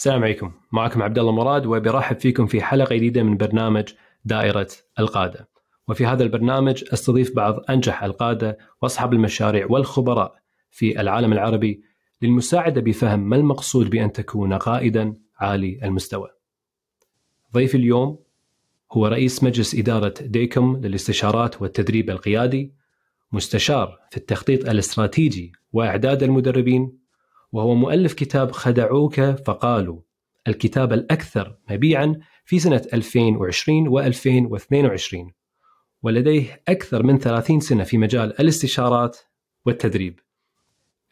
[0.00, 3.84] السلام عليكم معكم عبد الله مراد وبرحب فيكم في حلقة جديدة من برنامج
[4.24, 5.48] دائرة القادة
[5.88, 10.34] وفي هذا البرنامج أستضيف بعض أنجح القادة وأصحاب المشاريع والخبراء
[10.70, 11.82] في العالم العربي
[12.22, 16.28] للمساعدة بفهم ما المقصود بأن تكون قائدا عالي المستوى.
[17.54, 18.18] ضيف اليوم
[18.92, 22.74] هو رئيس مجلس إدارة ديكم للاستشارات والتدريب القيادي
[23.32, 26.99] مستشار في التخطيط الاستراتيجي وإعداد المدربين
[27.52, 30.00] وهو مؤلف كتاب خدعوك فقالوا.
[30.48, 35.32] الكتاب الأكثر مبيعا في سنة 2020 و2022
[36.02, 39.18] ولديه أكثر من 30 سنة في مجال الاستشارات
[39.66, 40.20] والتدريب.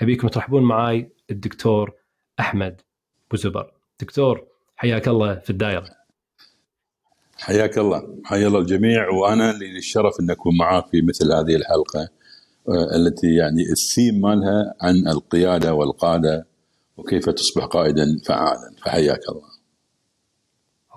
[0.00, 1.92] أبيكم ترحبون معي الدكتور
[2.40, 2.80] أحمد
[3.30, 5.98] بوزبر دكتور حياك الله في الدائرة.
[7.36, 8.20] حياك الله.
[8.24, 12.08] حيا الله الجميع وأنا لي الشرف أن أكون معاك في مثل هذه الحلقة.
[12.96, 16.46] التي يعني الثيم مالها عن القيادة والقادة
[16.96, 19.48] وكيف تصبح قائدا فعالا فحياك الله.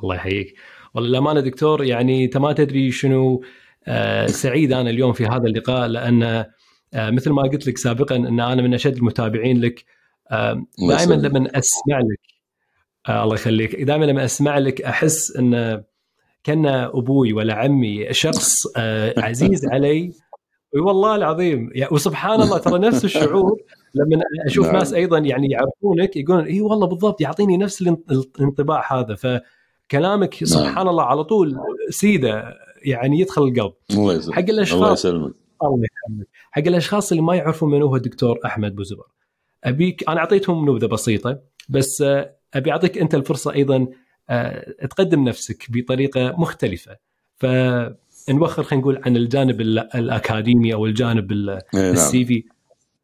[0.03, 0.55] الله يحييك.
[0.93, 3.43] والله الامانه دكتور يعني أنت ما تدري شنو
[3.87, 8.39] آه، سعيد أنا اليوم في هذا اللقاء لأن آه، مثل ما قلت لك سابقا أن
[8.39, 9.85] أنا من أشد المتابعين لك
[10.89, 12.19] دائما لما أسمع لك
[13.09, 15.83] الله يخليك دائما لما أسمع لك أحس أن
[16.43, 18.77] كأن أبوي ولا عمي شخص
[19.17, 20.13] عزيز علي
[20.75, 21.69] والله العظيم.
[21.73, 23.61] يعني وسبحان الله ترى نفس الشعور
[23.95, 24.75] لما أشوف نعم.
[24.75, 29.15] ناس أيضا يعني يعرفونك يقولون إي والله بالضبط يعطيني نفس الانطباع هذا.
[29.15, 30.45] فكلامك نعم.
[30.45, 31.57] سبحان الله على طول
[31.89, 32.43] سيدة
[32.83, 33.73] يعني يدخل القلب.
[33.91, 34.35] الله يسلمك.
[34.35, 35.35] حق الاشخاص الله يسلمك.
[35.63, 36.27] الله يسلمك.
[36.51, 39.05] حق الأشخاص اللي ما يعرفون من هو الدكتور أحمد بوزبر
[39.63, 42.03] ابيك أنا أعطيتهم نبذة بسيطة بس
[42.53, 43.87] أبي أعطيك أنت الفرصة أيضا
[44.29, 46.97] آه، تقدم نفسك بطريقة مختلفة.
[47.35, 47.45] ف
[48.29, 51.93] نوخر خلينا نقول عن الجانب الأكاديمي أو الجانب إيه، نعم.
[51.93, 52.43] السي في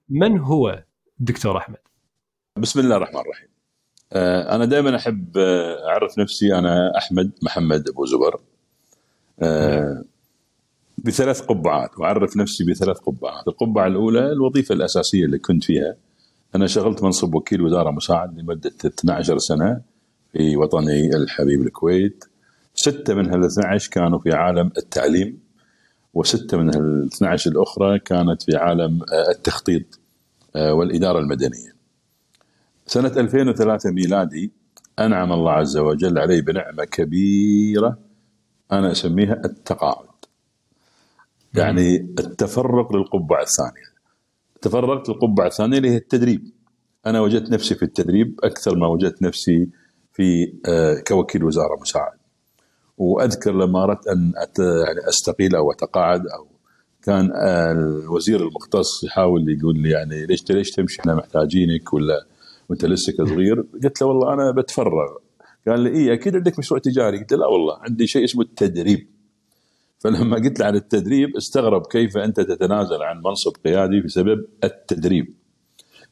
[0.09, 0.83] من هو
[1.19, 1.77] دكتور أحمد؟
[2.57, 3.47] بسم الله الرحمن الرحيم.
[4.13, 8.39] آه، أنا دائما أحب آه، أعرف نفسي أنا أحمد محمد أبو زبر.
[9.39, 10.03] آه،
[10.97, 15.95] بثلاث قبعات وأعرف نفسي بثلاث قبعات، القبعة الأولى الوظيفة الأساسية اللي كنت فيها.
[16.55, 19.81] أنا شغلت منصب وكيل وزارة مساعد لمدة 12 سنة
[20.33, 22.25] في وطني الحبيب الكويت.
[22.79, 25.39] ستة من هال 12 كانوا في عالم التعليم
[26.13, 29.99] وستة من هال 12 الأخرى كانت في عالم آه، التخطيط
[30.55, 31.75] آه، والإدارة المدنية.
[32.85, 34.51] سنة 2003 ميلادي
[34.99, 37.97] أنعم الله عز وجل علي بنعمة كبيرة
[38.71, 40.07] أنا أسميها التقاعد.
[41.53, 43.87] يعني التفرق للقبعة الثانية.
[44.61, 46.51] تفرقت للقبعة الثانية اللي هي التدريب.
[47.05, 49.69] أنا وجدت نفسي في التدريب أكثر ما وجدت نفسي
[50.13, 52.16] في آه، كوكيل وزارة مساعد
[52.97, 56.47] وأذكر لما أردت أن يعني أستقيل أو أتقاعد أو
[57.03, 57.31] كان
[57.71, 62.25] الوزير المختص يحاول يقول لي يعني ليش ليش تمشي؟ إحنا محتاجينك ولا
[62.69, 65.07] وأنت لسه صغير قلت له والله أنا بتفرغ.
[65.67, 67.17] قال لي إي أكيد عندك مشروع تجاري.
[67.17, 69.07] قلت له لا والله عندي شيء اسمه التدريب.
[69.99, 75.33] فلما قلت له عن التدريب استغرب كيف أنت تتنازل عن منصب قيادي بسبب التدريب.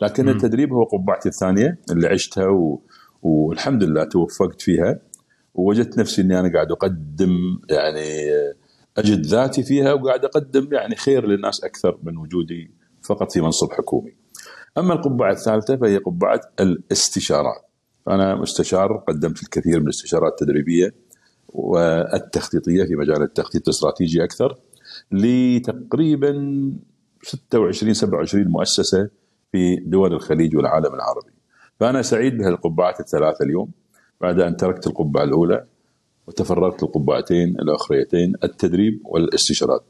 [0.01, 0.29] لكن.
[0.29, 2.81] التدريب هو قبعتي الثانية اللي عشتها و...
[3.23, 4.99] والحمد لله توفقت فيها.
[5.55, 8.29] ووجدت نفسي إني أنا قاعد أقدم يعني
[8.97, 12.71] أجد ذاتي فيها وقاعد أقدم يعني خير للناس أكثر من وجودي
[13.01, 14.15] فقط في منصب حكومي.
[14.77, 17.61] أما القبعة الثالثة فهي قبعة الاستشارات.
[18.07, 20.93] أنا مستشار قدمت الكثير من الاستشارات التدريبية
[21.49, 24.55] والتخطيطية في مجال التخطيط الاستراتيجي أكثر
[25.11, 26.33] لتقريبا
[27.21, 29.09] 26 27 مؤسسة
[29.51, 31.31] في دول الخليج والعالم العربي.
[31.79, 33.71] فأنا سعيد بهالقبعات الثلاثة اليوم
[34.21, 35.65] بعد أن تركت القبعة الأولى
[36.27, 39.83] وتفرغت للقبعتين الأخريتين التدريب والاستشارات.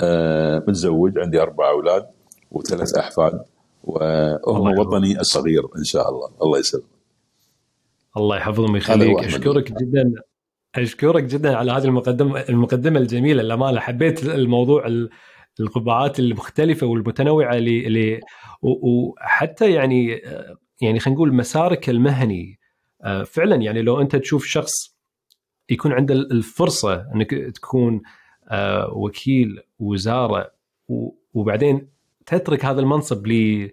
[0.00, 2.06] أه متزوج عندي أربع أولاد
[2.50, 3.40] وثلاث أحفاد
[3.84, 6.30] وهم وطني الصغير إن شاء الله.
[6.42, 6.84] الله يسلمك.
[8.16, 9.18] الله يحفظهم ويخليك.
[9.18, 10.12] أشكرك جدا.
[10.74, 13.42] أشكرك جدا على هذه المقدمة المقدمة الجميلة.
[13.42, 14.86] للأمانة حبيت الموضوع
[15.60, 18.20] القبعات المختلفة والمتنوعة اللي
[18.62, 20.20] وحتى يعني
[20.80, 22.57] يعني خلينا نقول مسارك المهني آه،
[23.26, 24.98] فعلا يعني لو أنت تشوف شخص
[25.70, 28.02] يكون عنده الفرصة أنك تكون
[28.50, 30.50] آه، وكيل وزارة
[31.34, 31.88] وبعدين
[32.26, 33.70] تترك هذا المنصب ل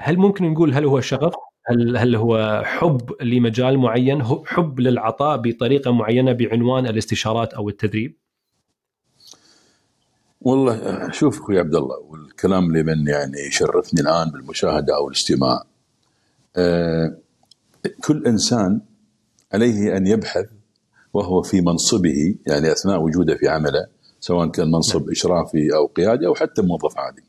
[0.00, 1.32] هل ممكن نقول هل هو شغف؟
[1.66, 8.16] هل هل هو حب لمجال معين؟ حب للعطاء بطريقة معينة بعنوان الاستشارات أو التدريب؟
[10.40, 15.62] والله شوف أخوي عبد الله والكلام لمن يعني يشرفني الآن بالمشاهدة أو الاستماع.
[16.56, 17.16] أه
[18.04, 18.80] كل إنسان
[19.52, 20.46] عليه أن يبحث
[21.14, 23.86] وهو في منصبه يعني أثناء وجوده في عمله
[24.20, 25.10] سواء كان منصب نعم.
[25.10, 27.22] إشرافي أو قيادي أو حتى موظف عادي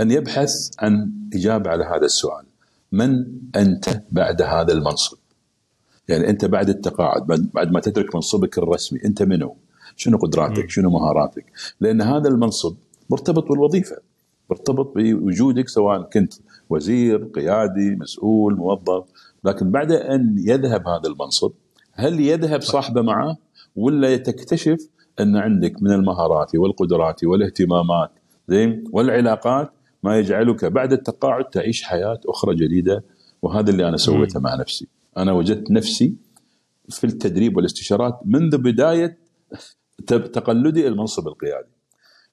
[0.00, 2.44] أن يبحث عن إجابة على هذا السؤال
[2.92, 3.26] من
[3.56, 5.16] أنت بعد هذا المنصب؟
[6.08, 9.56] يعني أنت بعد التقاعد بعد ما تترك منصبك الرسمي أنت منو؟
[9.96, 11.44] شنو قدراتك؟ شنو مهاراتك؟
[11.80, 12.76] لأن هذا المنصب
[13.10, 13.96] مرتبط بالوظيفة
[14.50, 16.34] مرتبط بوجودك سواء كنت
[16.70, 19.04] وزير، قيادي، مسؤول، موظف،
[19.44, 21.52] لكن بعد أن يذهب هذا المنصب
[21.92, 23.36] هل يذهب صاحبه معه
[23.76, 24.88] ولا تكتشف
[25.20, 28.10] أن عندك من المهارات والقدرات والاهتمامات
[28.48, 29.72] زين والعلاقات
[30.02, 33.04] ما يجعلك بعد التقاعد تعيش حياة أخرى جديدة؟
[33.42, 34.88] وهذا اللي أنا سويته مع نفسي.
[35.16, 36.14] أنا وجدت نفسي
[36.88, 39.18] في التدريب والاستشارات منذ بداية
[40.06, 41.68] تقلدي المنصب القيادي.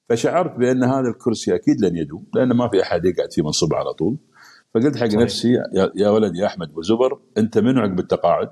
[0.08, 3.92] فشعرت بأن هذا الكرسي أكيد لن يدوم لأن ما في أحد يقعد في منصب على
[3.92, 4.16] طول.
[4.74, 5.20] فقلت حق صحيح.
[5.20, 5.54] نفسي
[5.94, 8.50] يا ولد يا أحمد وزبر أنت من عقب التقاعد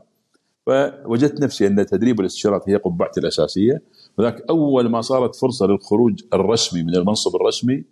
[0.66, 3.82] فوجدت نفسي أن تدريب الاستشارات هي قبعتي الأساسية
[4.18, 7.84] وذاك أول ما صارت فرصة للخروج الرسمي من المنصب الرسمي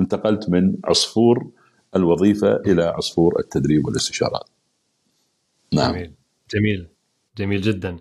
[0.00, 1.50] انتقلت من عصفور
[1.96, 4.48] الوظيفة إلى عصفور التدريب والاستشارات.
[5.74, 5.92] نعم.
[5.92, 6.14] جميل
[6.54, 6.88] جميل
[7.38, 7.96] جميل جدا.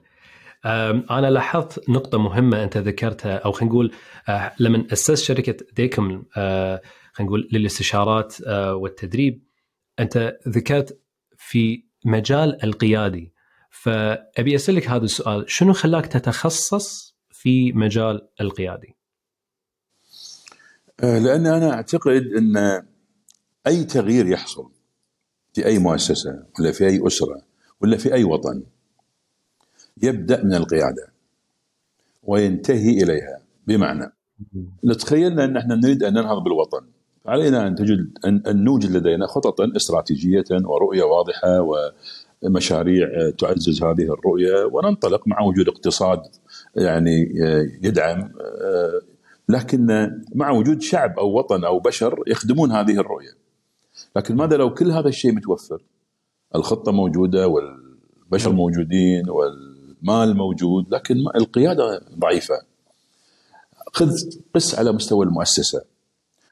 [0.65, 3.91] أنا لاحظت نقطة مهمة أنت ذكرتها أو خلينا نقول
[4.29, 6.81] أه، لما أسست شركة ديكم أه،
[7.13, 9.43] خلينا نقول للاستشارات أه، والتدريب
[9.99, 10.99] أنت ذكرت
[11.37, 13.33] في مجال القيادي
[13.69, 18.95] فأبي أسألك هذا السؤال شنو خلاك تتخصص في مجال القيادي؟
[21.03, 22.83] لأن أنا أعتقد أن
[23.67, 24.71] أي تغيير يحصل
[25.53, 27.41] في أي مؤسسة ولا في أي أسرة
[27.81, 28.63] ولا في أي وطن
[30.01, 31.13] يبدأ من القيادة
[32.23, 33.41] وينتهي إليها.
[33.67, 34.11] بمعنى
[34.85, 36.87] نتخيل أن إحنا نريد أن ننهض بالوطن.
[37.29, 41.67] علينا أن تجد أن نوجد لدينا خططا استراتيجية ورؤية واضحة
[42.43, 46.21] ومشاريع تعزز هذه الرؤية وننطلق مع وجود اقتصاد
[46.75, 47.29] يعني
[47.83, 48.31] يدعم
[49.49, 53.31] لكن مع وجود شعب أو وطن أو بشر يخدمون هذه الرؤية.
[54.15, 55.81] لكن ماذا لو كل هذا الشيء متوفر؟
[56.55, 62.61] الخطة موجودة والبشر موجودين والمال موجود لكن القيادة ضعيفة.
[63.93, 64.11] خذ
[64.55, 65.81] قس على مستوى المؤسسة.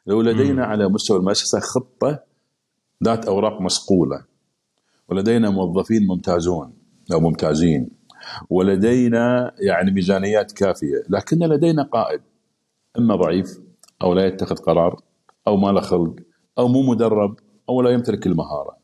[0.07, 2.23] لو لدينا على مستوى المؤسسة خطة
[3.03, 4.25] ذات أوراق مصقوله
[5.09, 6.73] ولدينا موظفين ممتازون
[7.13, 7.89] أو ممتازين.
[8.49, 11.03] ولدينا يعني ميزانيات كافية.
[11.09, 12.21] لكن لدينا قائد.
[12.99, 13.59] إما ضعيف
[14.03, 15.01] أو لا يتخذ قرار
[15.47, 16.15] أو ما له خلق
[16.57, 17.35] أو مو مدرب
[17.69, 18.77] أو لا يمتلك المهارة.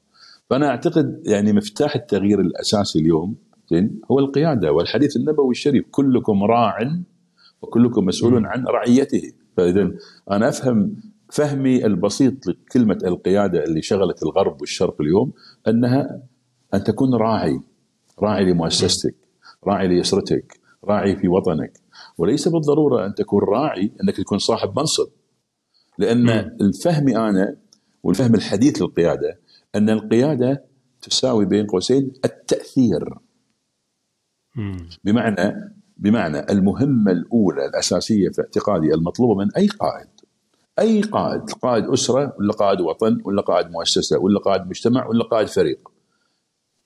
[0.49, 3.35] فأنا أعتقد يعني مفتاح التغيير الأساسي اليوم
[3.71, 5.85] زين هو القيادة والحديث النبوي الشريف.
[5.91, 6.77] كلكم راع
[7.61, 9.31] وكلكم مسؤول عن رعيته.
[9.57, 9.91] فاذا
[10.31, 10.95] أنا أفهم
[11.33, 15.33] فهمي البسيط لكلمة القيادة اللي شغلت الغرب والشرق اليوم
[15.67, 16.21] أنها
[16.73, 17.59] أن تكون راعي
[18.19, 19.15] راعي لمؤسستك
[19.67, 21.79] راعي لاسرتك راعي في وطنك
[22.17, 25.07] وليس بالضرورة أن تكون راعي أنك تكون صاحب منصب
[25.97, 26.57] لأن م.
[26.61, 27.55] الفهم أنا
[28.03, 29.39] والفهم الحديث للقيادة
[29.75, 30.63] أن القيادة
[31.01, 33.13] تساوي بين قوسين التأثير
[34.55, 34.77] م.
[35.03, 40.12] بمعنى بمعنى المهمة الأولى الأساسية في اعتقادي المطلوبة من أي قائد
[40.79, 45.47] أي قائد قائد أسرة ولا قائد وطن ولا قائد مؤسسة ولا قائد مجتمع ولا قائد
[45.47, 45.89] فريق.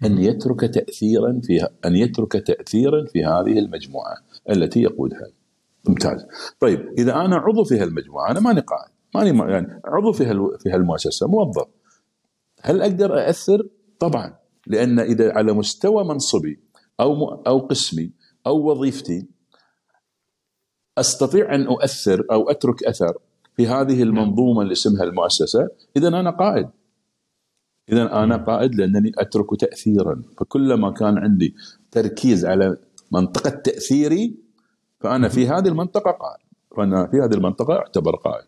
[0.03, 4.15] أن يترك تاثيرا فيها أن يترك تاثيرا في هذه المجموعة
[4.49, 5.27] التي يقودها.
[5.87, 6.25] ممتاز.
[6.59, 10.25] طيب إذا أنا عضو في هالمجموعة أنا ماني قائد ماني يعني عضو في
[10.59, 11.67] في هالمؤسسة موظف.
[12.61, 13.67] هل أقدر أأثر؟
[13.99, 14.35] طبعا.
[14.67, 16.59] لأن إذا على مستوى منصبي
[16.99, 18.11] أو أو قسمي
[18.47, 19.27] أو وظيفتي
[20.97, 23.17] أستطيع أن أؤثر أو أترك أثر.
[23.57, 26.67] في هذه المنظومة اللي اسمها المؤسسة اذا أنا قائد.
[27.91, 30.21] اذا أنا قائد لأنني أترك تاثيرا.
[30.37, 31.55] فكلما كان عندي
[31.91, 32.77] تركيز على
[33.11, 34.35] منطقة تأثيري
[34.99, 36.47] فأنا في هذه المنطقة قائد.
[36.77, 38.45] فانا في هذه المنطقة أعتبر قائد.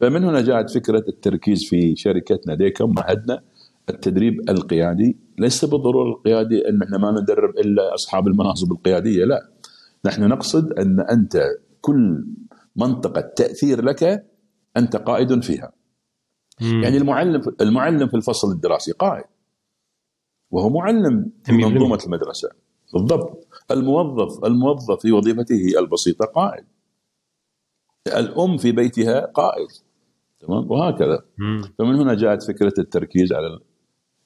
[0.00, 3.42] فمن هنا جاءت فكرة التركيز في شركتنا ديكم معهدنا
[3.88, 5.16] التدريب القيادي.
[5.38, 9.50] ليس بالضرورة القيادي إن إحنا ما ندرب إلا أصحاب المناصب القيادية لا.
[10.04, 11.42] نحن نقصد أن أنت
[11.80, 12.24] كل
[12.76, 14.26] منطقة تأثير لك
[14.76, 15.72] أنت قائد فيها.
[16.60, 16.82] مم.
[16.82, 19.24] يعني المعلم المعلم في الفصل الدراسي قائد.
[20.50, 22.50] وهو معلم في منظومة المدرسة.
[22.92, 23.46] بالضبط.
[23.70, 26.64] الموظف الموظف في وظيفته البسيطة قائد.
[28.06, 29.68] الأم في بيتها قائد.
[30.40, 31.24] تمام؟ وهكذا.
[31.38, 31.62] مم.
[31.78, 33.58] فمن هنا جاءت فكرة التركيز على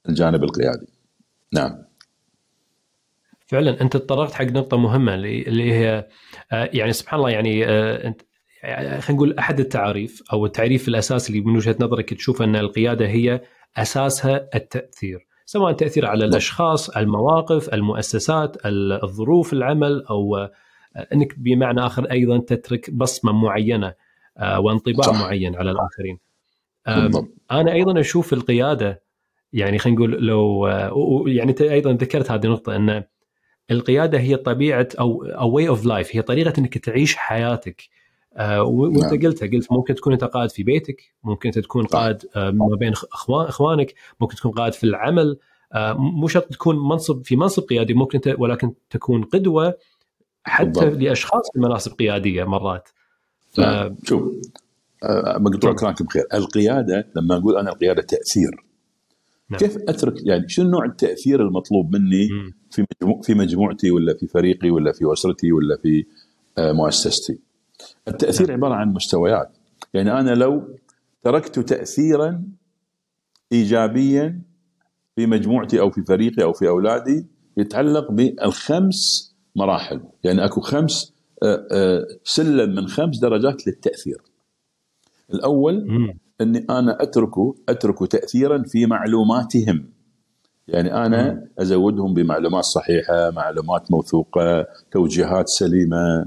[0.08, 0.86] الجانب القيادي.
[1.52, 1.84] نعم.
[3.46, 6.08] فعلا أنت تطرقت حق نقطة مهمة اللي هي
[6.52, 8.22] آه، يعني سبحان الله يعني آه، أنت
[8.62, 13.06] يعني خلينا نقول أحد التعاريف أو التعريف الأساسي اللي من وجهة نظرك تشوف أن القيادة
[13.06, 13.40] هي
[13.76, 20.48] أساسها التأثير سواء تأثير على الأشخاص، المواقف، المؤسسات، الظروف العمل أو
[21.12, 23.94] أنك بمعنى آخر أيضا تترك بصمة معينة
[24.38, 25.20] آه، وانطباع صح.
[25.20, 26.18] معين على الآخرين.
[27.50, 29.02] أنا أيضا أشوف القيادة
[29.52, 30.66] يعني خلينا نقول لو
[31.26, 33.04] يعني أنت أيضا ذكرت هذه النقطة أن
[33.70, 37.82] القيادة هي طبيعة أو أو way of life هي طريقة أنك تعيش حياتك
[38.36, 39.20] آه وانت نعم.
[39.22, 42.92] قلتها قلت ممكن تكون انت قائد في بيتك ممكن انت تكون قائد آه ما بين
[43.12, 45.38] اخوان اخوانك ممكن تكون قائد في العمل
[45.72, 49.74] آه مو شرط تكون منصب في منصب قيادي ممكن انت ولكن تكون قدوة
[50.44, 51.02] حتى بالضبط.
[51.02, 52.88] لأشخاص في مناصب قيادية مرات
[53.50, 53.60] ف...
[53.60, 53.96] نعم.
[54.04, 54.22] شوف
[55.38, 58.64] مقطوع كلامك بخير القيادة لما أقول أنا القيادة تأثير
[59.50, 59.58] نعم.
[59.58, 62.28] كيف أترك يعني شنو نوع التأثير المطلوب مني
[62.70, 62.84] في
[63.22, 66.04] في مجموعتي ولا في فريقي ولا في أسرتي ولا في
[66.58, 67.38] مؤسستي
[68.08, 68.56] التأثير نعم.
[68.56, 69.56] عبارة عن مستويات.
[69.94, 70.62] يعني أنا لو
[71.22, 72.44] تركت تاثيرا
[73.52, 74.42] ايجابيا
[75.16, 80.00] في مجموعتي أو في فريقي أو في أولادي يتعلق بالخمس مراحل.
[80.24, 84.22] يعني أكو خمس آه، سلم من خمس درجات للتأثير.
[85.34, 85.86] الأول
[86.40, 87.32] أني أنا اترك
[87.68, 89.90] اترك تاثيرا في معلوماتهم.
[90.68, 96.26] يعني أنا أزودهم بمعلومات صحيحة معلومات موثوقة توجيهات سليمة.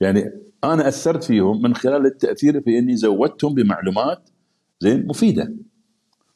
[0.00, 0.32] يعني
[0.72, 4.30] أنا أثرت فيهم من خلال التأثير في إني زودتهم بمعلومات
[4.80, 5.54] زين مفيدة.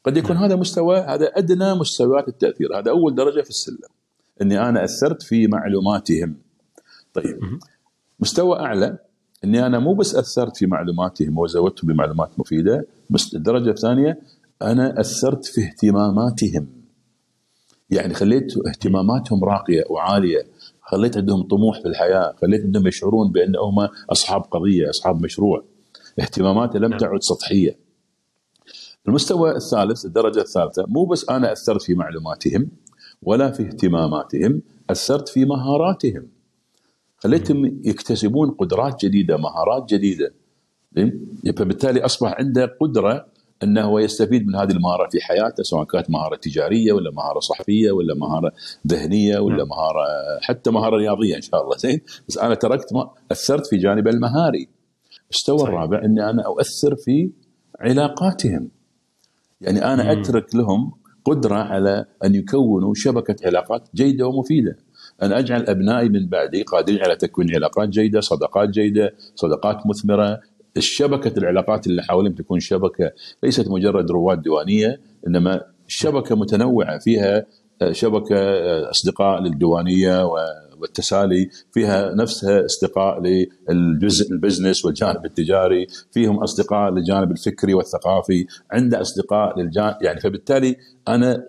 [0.04, 3.78] قد يكون هذا مستوى هذا أدنى مستويات التأثير هذا أول درجة في السلم
[4.42, 6.37] إني أنا أثرت في معلوماتهم.
[7.14, 7.40] طيب
[8.20, 8.99] مستوى أعلى
[9.44, 14.20] إني أنا مو بس أثرت في معلوماتهم وزودتهم بمعلومات مفيدة بس الدرجة الثانية
[14.62, 16.66] أنا أثرت في اهتماماتهم.
[17.90, 20.46] يعني خليت اهتماماتهم راقية وعالية.
[20.90, 25.64] خليت عندهم طموح في الحياة خليت عندهم يشعرون بأنهم أصحاب قضية أصحاب مشروع.
[26.20, 26.99] اهتماماته لم نعم.
[26.99, 27.76] تعد سطحية.
[29.09, 32.68] المستوى الثالث الدرجة الثالثة مو بس أنا أثرت في معلوماتهم
[33.23, 36.28] ولا في اهتماماتهم أثرت في مهاراتهم.
[37.18, 40.32] خليتهم يكتسبون قدرات جديدة مهارات جديدة.
[41.56, 43.26] فبالتالي أصبح عنده قدرة
[43.62, 48.14] أنه يستفيد من هذه المهارة في حياته سواء كانت مهارة تجارية ولا مهارة صحفية ولا
[48.14, 48.52] مهارة
[48.86, 49.68] ذهنية ولا نعم.
[49.68, 50.04] مهارة
[50.40, 51.76] حتى مهارة رياضية إن شاء الله.
[51.76, 54.68] زين؟ بس أنا تركت ما أثرت في جانب المهاري.
[55.22, 57.30] المستوى الرابع إني أنا أؤثر في
[57.80, 58.70] علاقاتهم.
[59.60, 60.20] يعني أنا مم.
[60.20, 60.92] أترك لهم
[61.24, 64.76] قدرة على أن يكونوا شبكة علاقات جيدة ومفيدة.
[65.22, 70.40] أن أجعل أبنائي من بعدي قادرين على تكوين علاقات جيدة صداقات جيدة صداقات مثمرة
[70.76, 73.12] الشبكة العلاقات اللي حولهم تكون شبكة
[73.42, 77.46] ليست مجرد رواد ديوانية إنما شبكة متنوعة فيها
[77.82, 80.24] آه، شبكة آه، أصدقاء للديوانية
[80.78, 83.20] والتسالي فيها نفسها أصدقاء
[83.68, 90.76] للجزء البزنس والجانب التجاري فيهم أصدقاء للجانب الفكري والثقافي عنده أصدقاء للجانب يعني فبالتالي
[91.08, 91.44] أنا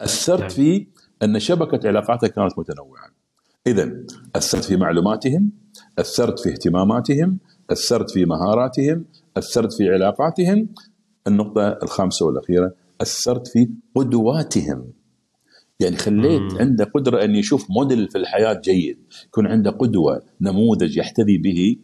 [0.00, 0.48] أثرت نعم.
[0.48, 0.86] في
[1.22, 3.10] أن شبكة علاقاته كانت متنوعة.
[3.66, 3.92] اذا
[4.36, 5.52] أثرت في معلوماتهم،
[5.98, 7.38] أثرت في اهتماماتهم،
[7.70, 9.04] اثرت في مهاراتهم،
[9.36, 10.68] اثرت في علاقاتهم.
[11.26, 14.92] النقطة الخامسة والأخيرة اثرت في قدواتهم.
[15.80, 16.58] يعني خليت مم.
[16.58, 21.76] عنده قدرة أن يشوف موديل في الحياة جيد، يكون عنده قدوة، نموذج يحتذي به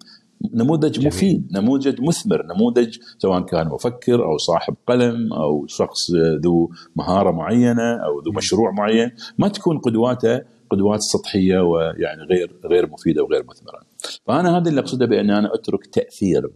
[0.54, 1.06] نموذج جميل.
[1.06, 6.10] مفيد نموذج مثمر نموذج سواء كان مفكر أو صاحب قلم أو شخص
[6.44, 12.90] ذو مهارة معينة أو ذو مشروع معين ما تكون قدواته قدوات سطحية ويعني غير غير
[12.90, 13.80] مفيدة وغير مثمرة
[14.26, 16.50] فأنا هذا اللي أقصده بأن أنا أترك تأثير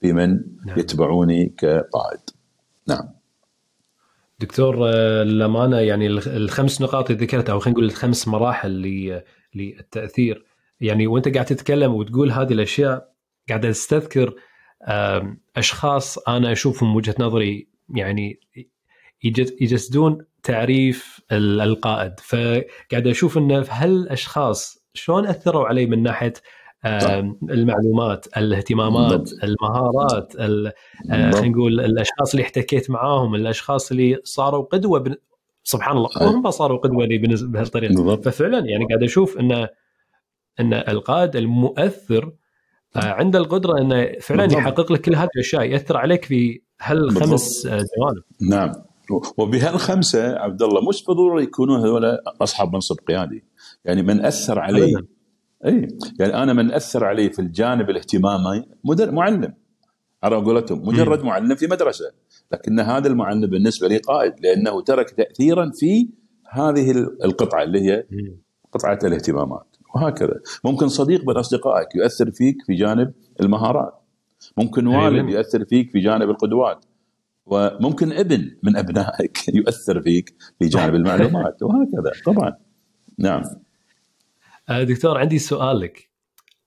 [0.00, 0.28] في من
[0.66, 0.78] نعم.
[0.78, 2.20] يتبعوني كقائد.
[2.88, 3.08] نعم.
[4.40, 4.88] دكتور
[5.22, 8.70] الامانه يعني الخمس نقاط اللي ذكرتها أو خلينا نقول الخمس مراحل
[9.54, 10.44] للتأثير.
[10.80, 13.12] يعني وأنت قاعد تتكلم وتقول هذه الأشياء
[13.48, 14.34] قاعد أستذكر
[15.56, 18.40] أشخاص أنا أشوفهم وجهة نظري يعني
[19.60, 22.20] يجسدون تعريف القائد.
[22.20, 26.32] فقاعد أشوف إنه هالاشخاص شلون أثروا علي من ناحية
[26.84, 30.72] المعلومات الاهتمامات المهارات آه،
[31.10, 35.14] خلينا نقول الأشخاص اللي احتكيت معاهم الأشخاص اللي صاروا قدوة بن...
[35.62, 38.16] سبحان الله هم صاروا قدوة لي بهالطريقة.
[38.16, 39.68] ففعلا يعني قاعد أشوف انه
[40.60, 42.32] إن القائد المؤثر
[42.96, 44.60] آه، عنده القدرة إنه فعلا بالضبط.
[44.60, 48.22] يحقق لك كل هذه الاشياء يأثر عليك في هالخمس جوانب.
[48.50, 48.72] نعم.
[49.38, 53.44] وبهالخمسة عبد الله مش بالضروره يكونون هذول أصحاب منصب قيادي.
[53.84, 54.94] يعني من أثر علي
[55.66, 55.88] إي.
[56.20, 59.54] يعني أنا من أثر علي في الجانب الاهتمامي مدر معلم.
[60.22, 62.12] على قولتهم مجرد معلم في مدرسة.
[62.52, 66.08] لكن هذا المعلم بالنسبة لي قائد لأنه ترك تاثيرا في
[66.50, 66.90] هذه
[67.24, 68.04] القطعة اللي هي
[68.72, 69.76] قطعة الاهتمامات.
[69.94, 70.40] وهكذا.
[70.64, 73.92] ممكن صديق من أصدقائك يؤثر فيك في جانب المهارات.
[74.56, 76.84] ممكن والد يؤثر فيك في جانب القدوات.
[77.46, 81.62] وممكن ابن من أبنائك يؤثر فيك في جانب المعلومات.
[81.62, 82.12] وهكذا.
[82.26, 82.52] طبعا.
[83.18, 83.42] نعم.
[84.70, 86.08] دكتور عندي سؤال لك.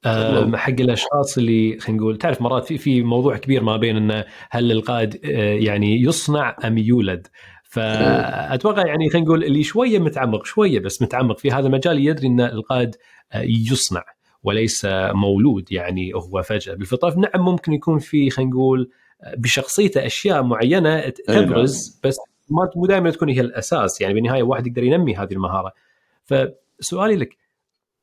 [0.05, 4.25] أه حق الأشخاص اللي خلينا نقول تعرف مرات في في موضوع كبير ما بين إنه
[4.49, 7.27] هل القائد آه، يعني يصنع أم يولد.
[7.63, 12.41] فأتوقع يعني خلينا نقول اللي شوية متعمق شوية بس متعمق في هذا المجال يدري إن
[12.41, 12.95] القائد
[13.43, 14.03] يصنع
[14.43, 15.71] وليس مولود.
[15.71, 18.89] يعني هو فجأة بالفطره نعم ممكن يكون في خلينا نقول
[19.37, 22.17] بشخصيته أشياء معينة تبرز بس
[22.49, 24.01] ما مو دائما تكون هي الأساس.
[24.01, 25.73] يعني بالنهاية واحد يقدر ينمي هذه المهارة.
[26.23, 27.40] فسؤالي لك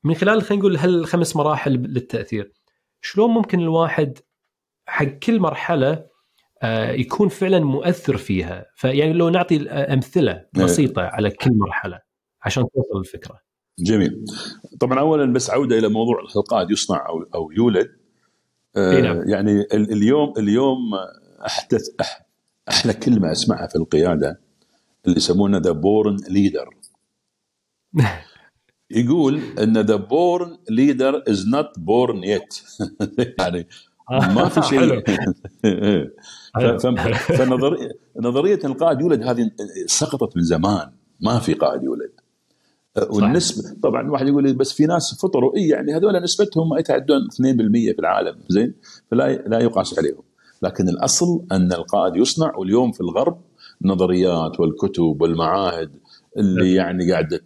[0.04, 2.52] من خلال خلينا نقول هالخمس مراحل للتأثير
[3.00, 4.18] شلون ممكن الواحد
[4.86, 6.06] حق كل مرحلة
[6.62, 10.64] آه، يكون فعلا مؤثر فيها؟ فيعني لو نعطي أمثلة إيه.
[10.64, 12.00] بسيطة على كل مرحلة
[12.42, 13.40] عشان توصل الفكرة
[13.78, 14.24] جميل.
[14.80, 17.88] طبعا اولا بس عودة إلى موضوع القائد يصنع أو أو يولد.
[18.76, 19.28] آه نعم.
[19.28, 20.78] يعني اليوم اليوم
[21.46, 21.82] أحدث
[22.68, 24.40] أحلى كلمة أسمعها في القيادة
[25.06, 26.68] اللي يسمونه the born leader
[28.90, 32.54] يقول إن the born leader is not born yet
[33.38, 33.66] يعني
[34.10, 35.02] ما في شيء
[37.18, 37.90] فنظريه
[38.20, 39.50] نظرية القائد يولد هذه
[39.86, 40.90] سقطت من زمان.
[41.20, 42.10] ما في قائد يولد.
[43.10, 45.56] والنسبة طبعا واحد يقول بس في ناس فطروا.
[45.56, 48.38] إي يعني هذول نسبتهم ما يتعدون 2% في العالم.
[48.48, 48.74] زين؟
[49.10, 50.22] فلا لا يقاس عليهم.
[50.62, 52.56] لكن الأصل أن القائد يصنع.
[52.56, 53.40] واليوم في الغرب
[53.84, 55.90] النظريات والكتب والمعاهد
[56.36, 56.86] اللي نعم.
[56.86, 57.36] يعني قاعدة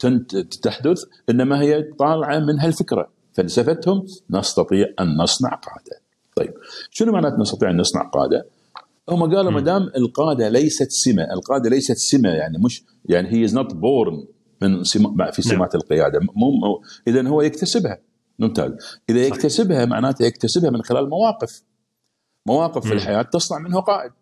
[0.62, 3.12] تحدث إنما هي طالعة من هالفكرة.
[3.32, 6.02] فلسفتهم نستطيع أن نصنع قادة.
[6.36, 6.54] طيب
[6.90, 8.46] شنو معناته نستطيع أن نصنع قادة؟
[9.08, 13.54] هم قالوا ما دام القادة ليست سمة، القادة ليست سمة يعني مش يعني he is
[13.54, 14.26] not born
[14.62, 15.56] من سما في نعم.
[15.56, 16.20] سمات القيادة.
[16.36, 17.98] مو اذا هو يكتسبها.
[18.38, 18.72] ممتاز.
[19.10, 21.62] إذا يكتسبها معناته يكتسبها من خلال مواقف.
[22.46, 24.12] مواقف في الحياة تصنع منه قائد.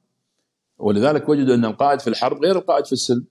[0.78, 3.24] ولذلك وجدوا إن القائد في الحرب غير القائد في السلم.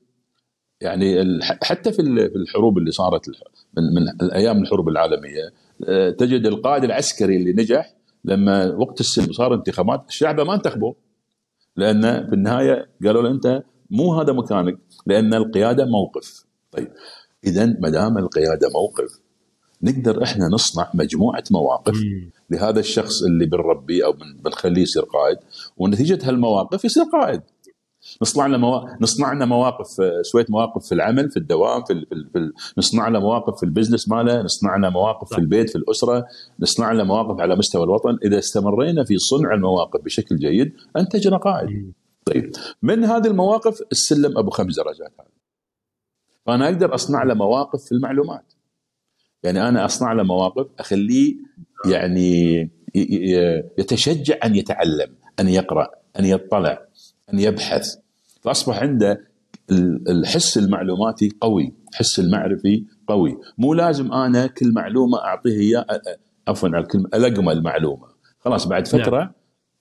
[0.82, 2.02] يعني حتى في
[2.36, 3.30] الحروب اللي صارت
[3.78, 5.54] من من أيام الحروب العالمية
[5.88, 7.94] آه، تجد القائد العسكري اللي نجح
[8.26, 10.96] لما وقت السلم صار انتخابات الشعب ما انتخبه
[11.76, 16.88] لأن في النهاية قالوا له أنت مو هذا مكانك لأن القيادة موقف طيب
[17.46, 19.20] اذا ما دام القيادة موقف
[19.82, 21.94] نقدر إحنا نصنع مجموعة مواقف.
[22.50, 24.14] لهذا الشخص اللي بنربيه أو
[24.44, 25.38] بنخليه يصير قائد
[25.78, 27.42] ونتيجة هالمواقف يصير قائد
[28.22, 28.82] نصنع لنا موا...
[29.02, 29.88] نصنع لنا مواقف
[30.32, 32.06] شوية مواقف في العمل في الدوام في, ال...
[32.06, 32.30] في, ال...
[32.34, 32.54] في ال...
[32.78, 36.26] نصنع لنا مواقف في البزنس ماله نصنع لنا مواقف في البيت في الأسرة
[36.60, 38.18] نصنع لنا مواقف على مستوى الوطن.
[38.26, 41.94] إذا استمرينا في صنع المواقف بشكل جيد أنتجنا قائد.
[42.26, 45.30] طيب من هذه المواقف؟ السلم أبو خمس درجات هذا
[46.46, 48.54] فانا أقدر أصنع له مواقف في المعلومات.
[49.44, 51.36] يعني أنا أصنع له مواقف أخليه
[51.86, 52.70] يعني
[53.78, 55.88] يتشجع أن يتعلم أن يقرأ
[56.20, 56.89] أن يطلع.
[57.34, 57.96] أن يبحث.
[58.42, 59.30] فأصبح عنده
[60.10, 63.38] الحس المعلوماتي قوي الحس المعرفي قوي.
[63.58, 65.86] مو لازم أنا كل معلومة أعطيه إياه
[66.48, 68.08] عفوا على الكلمة ألقمه المعلومة.
[68.40, 69.32] خلاص بعد فترة نعم.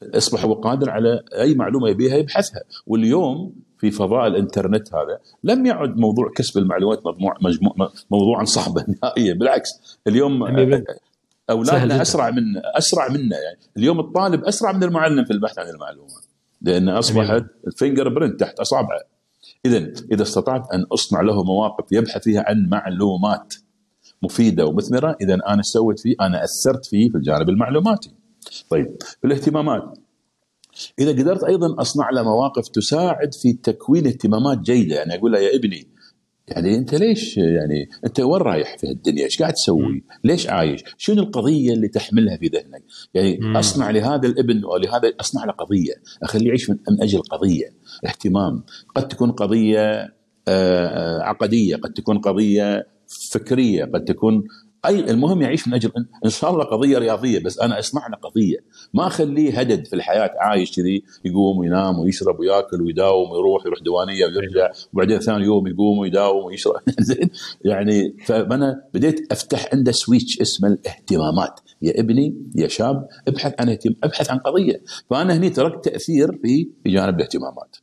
[0.03, 2.63] أصبح هو قادر على أي معلومة يبيها يبحثها.
[2.87, 9.35] واليوم في فضاء الإنترنت هذا لم يعد موضوع كسب المعلومات مجموع مجموع موضوعا صعبا نهائيا.
[9.35, 9.69] بالعكس
[10.07, 10.45] اليوم
[11.51, 12.43] أولادنا أسرع من
[12.77, 13.59] أسرع منا يعني.
[13.77, 16.28] اليوم الطالب أسرع من المعلم في البحث عن المعلومه
[16.61, 19.01] لأن أصبحت ال fingerprint تحت أصابعه.
[19.67, 23.55] اذا إذا استطعت أن أصنع له مواقف يبحث فيها عن معلومات
[24.23, 28.11] مفيدة ومثمرة إذا أنا سويت فيه أنا أثرت فيه في الجانب المعلوماتي.
[28.71, 29.99] طيب في الاهتمامات.
[30.99, 34.97] إذا قدرت أيضا أصنع له مواقف تساعد في تكوين اهتمامات جيدة.
[34.97, 35.89] يعني أقول له يا ابني
[36.51, 41.23] يعني انت ليش يعني انت وين رايح في الدنيا؟ إيش قاعد تسوي؟ ليش عايش؟ شنو
[41.23, 42.83] القضية اللي تحملها في ذهنك؟
[43.15, 43.57] يعني مم.
[43.57, 47.71] أصنع لهذا الابن ولهذا أصنع له قضية، أخليه يعيش من أجل قضية،
[48.07, 48.63] اهتمام،
[48.95, 52.87] قد تكون قضية آه، آه، عقدية، قد تكون قضية
[53.31, 54.45] فكرية، قد تكون
[54.89, 55.91] أي المهم يعيش من أجل
[56.25, 58.57] إن شاء الله قضية رياضية بس أنا اصنع له قضية.
[58.95, 64.25] ما أخليه هدد في الحياة عايش كذي يقوم وينام ويشرب ويأكل ويداوم ويروح يروح ديوانيه
[64.27, 66.81] ويرجع وبعدين ثاني يوم يقوم ويداوم ويشرب.
[67.01, 67.31] زين؟
[67.65, 71.61] يعني فأنا بديت أفتح عنده سويتش اسمه الاهتمامات.
[71.83, 73.95] يا ابني يا شاب ابحث عن اهتم...
[74.05, 74.83] ابحث عن قضية.
[75.11, 77.77] فأنا هني تركت تأثير في في جانب الاهتمامات.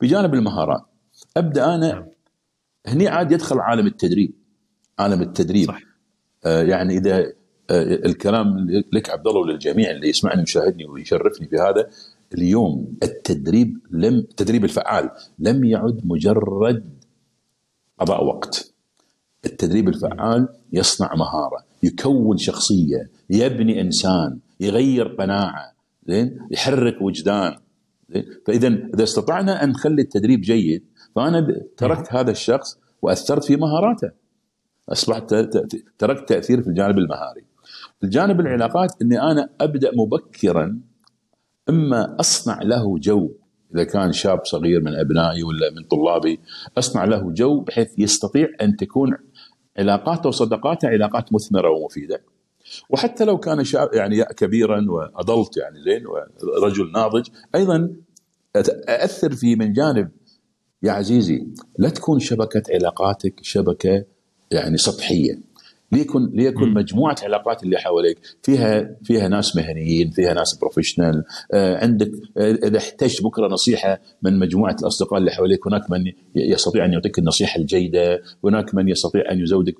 [0.00, 0.82] في جانب المهارات.
[1.36, 2.06] أبدأ أنا نعم.
[2.86, 4.32] هني عاد يدخل عالم التدريب.
[4.98, 5.66] عالم التدريب.
[5.66, 5.91] صح.
[6.44, 7.32] آه، يعني إذا
[7.70, 11.88] آه، الكلام لك عبد الله وللجميع اللي يسمعني ويشاهدني ويشرفني في هذا
[12.34, 16.84] اليوم التدريب لم التدريب الفعال لم يعد مجرد
[17.98, 18.72] قضاء وقت.
[19.44, 25.72] التدريب الفعال يصنع مهارة يكون شخصية يبني إنسان يغير قناعة
[26.06, 27.56] زين؟ يحرك وجدان
[28.10, 30.84] زين؟ فإذا إذا استطعنا أن نخلي التدريب جيد
[31.16, 34.10] فأنا تركت هذا الشخص وأثرت في مهاراته.
[34.88, 35.34] أصبحت
[35.98, 37.44] تركت تأثير في الجانب المهاري.
[38.04, 40.80] الجانب العلاقات إني أنا أبدأ مبكرا
[41.68, 43.30] إما أصنع له جو
[43.74, 46.40] إذا كان شاب صغير من أبنائي ولا من طلابي
[46.78, 49.16] أصنع له جو بحيث يستطيع أن تكون
[49.78, 52.22] علاقاته وصداقاته علاقات مثمرة ومفيدة
[52.90, 57.96] وحتى لو كان شاب يعني كبيرا وادلت يعني زين ورجل ناضج أيضا
[58.88, 60.10] اثر فيه من جانب
[60.82, 61.46] يا عزيزي
[61.78, 64.04] لا تكون شبكة علاقاتك شبكة
[64.52, 65.52] يعني سطحية.
[65.92, 72.10] ليكن ليكن مجموعة علاقات اللي حواليك فيها فيها ناس مهنيين فيها ناس بروفيشنال آه عندك
[72.36, 77.18] آه إذا احتجت بكرة نصيحة من مجموعة الأصدقاء اللي حواليك هناك من يستطيع أن يعطيك
[77.18, 79.74] النصيحة الجيدة هناك من يستطيع أن يزودك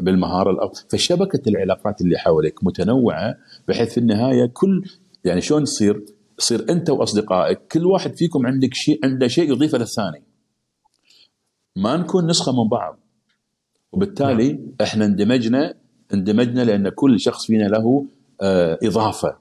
[0.00, 3.34] بالمهارة الافضل فشبكة العلاقات اللي حواليك متنوعة
[3.68, 4.84] بحيث في النهاية كل
[5.24, 6.04] يعني شلون تصير؟
[6.38, 10.22] تصير أنت وأصدقائك كل واحد فيكم عندك شيء عنده شيء يضيفه للثاني.
[11.76, 13.05] ما نكون نسخة من بعض.
[13.92, 14.74] وبالتالي نعم.
[14.82, 15.74] إحنا اندمجنا
[16.14, 18.06] اندمجنا لأن كل شخص فينا له
[18.40, 19.36] آه إضافة.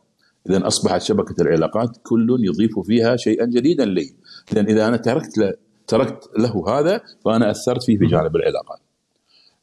[0.50, 4.14] اذا أصبحت شبكة العلاقات كل يضيف فيها شيئا جديدا لي.
[4.52, 5.54] لأن إذا أنا تركت له
[5.88, 8.80] تركت له هذا فأنا أثرت فيه في جانب العلاقات.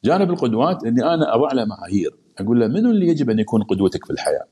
[0.03, 4.05] جانب القدوات إني أنا أضع له معايير أقول له منو اللي يجب أن يكون قدوتك
[4.05, 4.45] في الحياة؟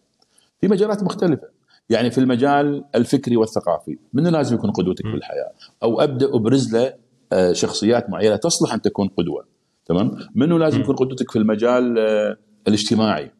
[0.61, 1.47] في مجالات مختلفة.
[1.89, 5.51] يعني في المجال الفكري والثقافي منو لازم يكون قدوتك في الحياة؟
[5.83, 6.93] أو أبدأ أبرز له
[7.33, 9.45] آه، شخصيات معينة تصلح أن تكون قدوة.
[9.85, 13.31] تمام؟ منو لازم يكون قدوتك في المجال آه، الاجتماعي؟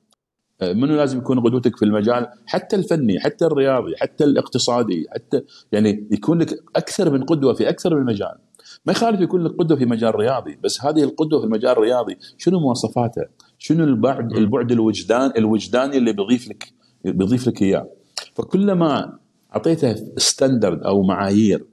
[0.61, 6.07] آه، منو لازم يكون قدوتك في المجال حتى الفني حتى الرياضي حتى الاقتصادي حتى يعني
[6.11, 8.37] يكون لك أكثر من قدوة في أكثر من مجال.
[8.85, 12.59] ما يخالف يكون لك قدوة في مجال رياضي بس هذه القدوة في المجال الرياضي شنو
[12.59, 13.25] مواصفاتها؟
[13.57, 16.73] شنو البعد البعد الوجدان الوجداني اللي بيضيف لك
[17.05, 17.87] بيضيف لك إياه؟
[18.35, 19.19] فكلما
[19.55, 21.65] أعطيته ستاندرد أو معايير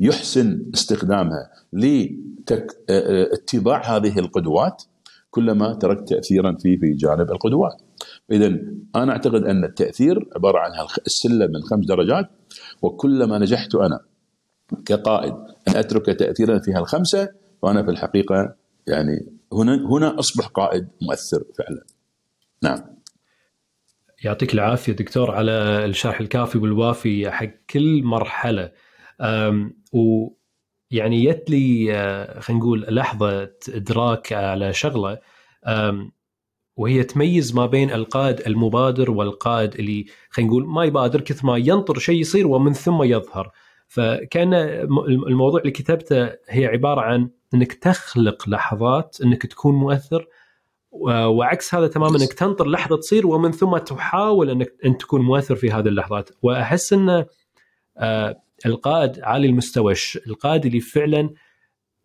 [0.00, 4.82] يحسن استخدامها لاتباع هذه القدوات
[5.30, 7.82] كلما تركت تاثيرا فيه في جانب القدوات.
[8.30, 8.46] اذا
[8.96, 10.70] أنا أعتقد أن التأثير عبارة عن
[11.06, 12.30] السلم من خمس درجات
[12.82, 14.00] وكلما نجحت أنا
[14.86, 15.34] كقائد
[15.68, 17.28] أن أترك تاثيرا في هالخمسة
[17.62, 18.54] فأنا في الحقيقة
[18.86, 21.84] يعني هنا هنا أصبح قائد مؤثر فعلا.
[22.62, 22.94] نعم.
[24.24, 28.70] يعطيك العافية دكتور على الشرح الكافي والوافي حق كل مرحلة
[29.92, 35.18] ويعني جت لي آه، خلينا نقول لحظة إدراك على شغلة.
[36.76, 41.98] وهي تميز ما بين القائد المبادر والقائد اللي خلينا نقول ما يبادر كثر ما ينطر
[41.98, 43.50] شيء يصير ومن ثم يظهر.
[43.88, 44.54] فكان
[45.28, 50.26] الموضوع اللي كتبته هي عبارة عن إنك تخلق لحظات إنك تكون مؤثر
[50.92, 55.70] وعكس هذا تماما إنك تنطر لحظة تصير ومن ثم تحاول إنك إن تكون مؤثر في
[55.70, 56.30] هذه اللحظات.
[56.42, 57.26] وأحس إنه
[57.98, 59.94] آه، القائد عالي المستوى
[60.26, 61.30] القائد اللي فعلا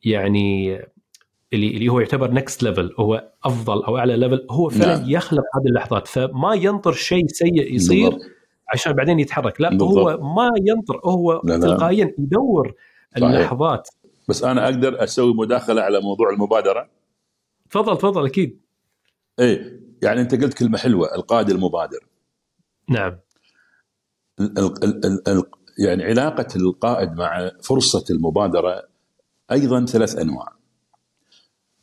[0.03, 0.79] يعني
[1.53, 5.09] اللي اللي هو يعتبر next level هو أفضل أو أعلى level هو فعلا نعم.
[5.09, 8.31] يخلق هذه اللحظات فما ينطر شيء سيء يصير بالضبط.
[8.73, 9.97] عشان بعدين يتحرك لا بالضبط.
[9.97, 12.73] هو ما ينطر هو لا تلقائيا يدور
[13.17, 13.29] صحيح.
[13.29, 13.89] اللحظات
[14.29, 16.89] بس أنا أقدر أسوي مداخلة على موضوع المبادرة
[17.69, 18.61] تفضل تفضل أكيد
[19.39, 22.05] إيه يعني أنت قلت كلمة حلوة القائد المبادر
[22.89, 23.19] نعم
[24.39, 25.43] ال ال ال
[25.79, 28.83] يعني علاقة القائد مع فرصة المبادرة
[29.51, 30.53] أيضا ثلاث أنواع.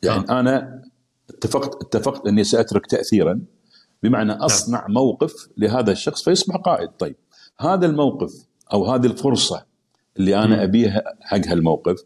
[0.03, 0.39] يعني آه.
[0.39, 0.83] أنا
[1.29, 3.41] اتفقت اتفقت أني سأترك تاثيرا
[4.03, 4.41] بمعنى نعم.
[4.41, 4.91] أصنع آه.
[4.91, 7.15] موقف لهذا الشخص فيصبح قائد، طيب
[7.59, 8.31] هذا الموقف
[8.73, 9.65] أو هذه الفرصة
[10.17, 10.59] اللي أنا م.
[10.59, 12.03] أبيها حق هالموقف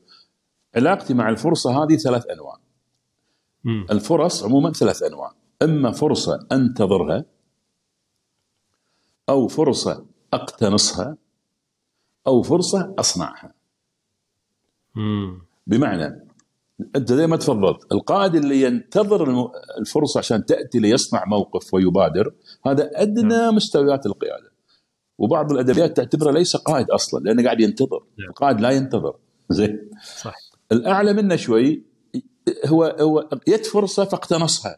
[0.76, 2.58] علاقتي مع الفرصة هذه ثلاث أنواع.
[3.64, 3.86] م.
[3.92, 7.26] الفرص عموما ثلاث أنواع، إما فرصة أنتظرها
[9.30, 11.18] أو فرصة أقتنصها
[12.28, 13.54] أو فرصة أصنعها.
[14.96, 15.42] مم.
[15.68, 16.28] بمعنى
[16.96, 22.34] أنت زي ما تفضلت القائد اللي ينتظر الفرصة عشان تأتي ليصنع موقف ويبادر
[22.66, 23.56] هذا أدنى مم.
[23.56, 24.52] مستويات القيادة.
[25.18, 28.26] وبعض الأدبيات تعتبره ليس قائد أصلا لأنه قاعد ينتظر، مم.
[28.30, 29.16] القائد لا ينتظر
[29.50, 30.36] زين صح
[30.72, 31.84] الأعلى منه شوي
[32.66, 34.78] هو هو جت فرصة فاقتنصها.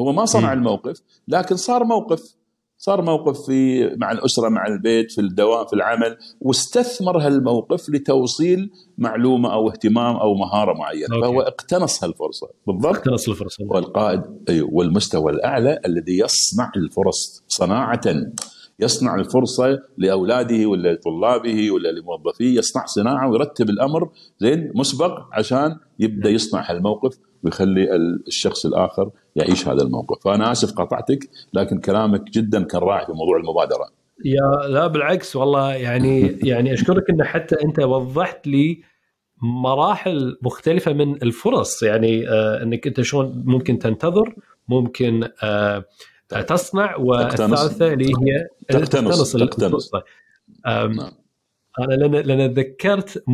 [0.00, 0.58] هو ما صنع مم.
[0.58, 2.34] الموقف لكن صار موقف
[2.84, 9.52] صار موقف في مع الأسرة مع البيت في الدوام في العمل واستثمر هالموقف لتوصيل معلومة
[9.52, 11.06] أو اهتمام أو مهارة معينة.
[11.12, 11.20] أوكي.
[11.20, 12.48] فهو اقتنص هالفرصة.
[12.66, 12.96] بالضبط.
[12.96, 13.64] اقتنص الفرصة.
[13.68, 18.02] والقائد أيوه والمستوى الأعلى الذي يصنع الفرص صناعة.
[18.80, 24.10] يصنع الفرصة لأولاده ولا لطلابه ولا لموظفيه يصنع صناعة ويرتب الأمر.
[24.40, 26.34] زين مسبق عشان يبدأ نعم.
[26.34, 27.18] يصنع هالموقف.
[27.44, 30.24] ويخلي الشخص الآخر يعيش هذا الموقف.
[30.24, 33.88] فأنا آسف قطعتك لكن كلامك جدا كان رائع في موضوع المبادرة.
[34.24, 38.82] يا لا بالعكس والله يعني يعني أشكرك إن حتى أنت وضحت لي
[39.42, 41.82] مراحل مختلفة من الفرص.
[41.82, 44.34] يعني آه إنك أنت شلون ممكن تنتظر
[44.68, 45.84] ممكن آه
[46.28, 49.90] تصنع والثالثة اللي هي تقتنص تقتنص, تقتنص.
[50.66, 51.10] نعم.
[51.80, 53.24] أنا لأن لأن تذكرت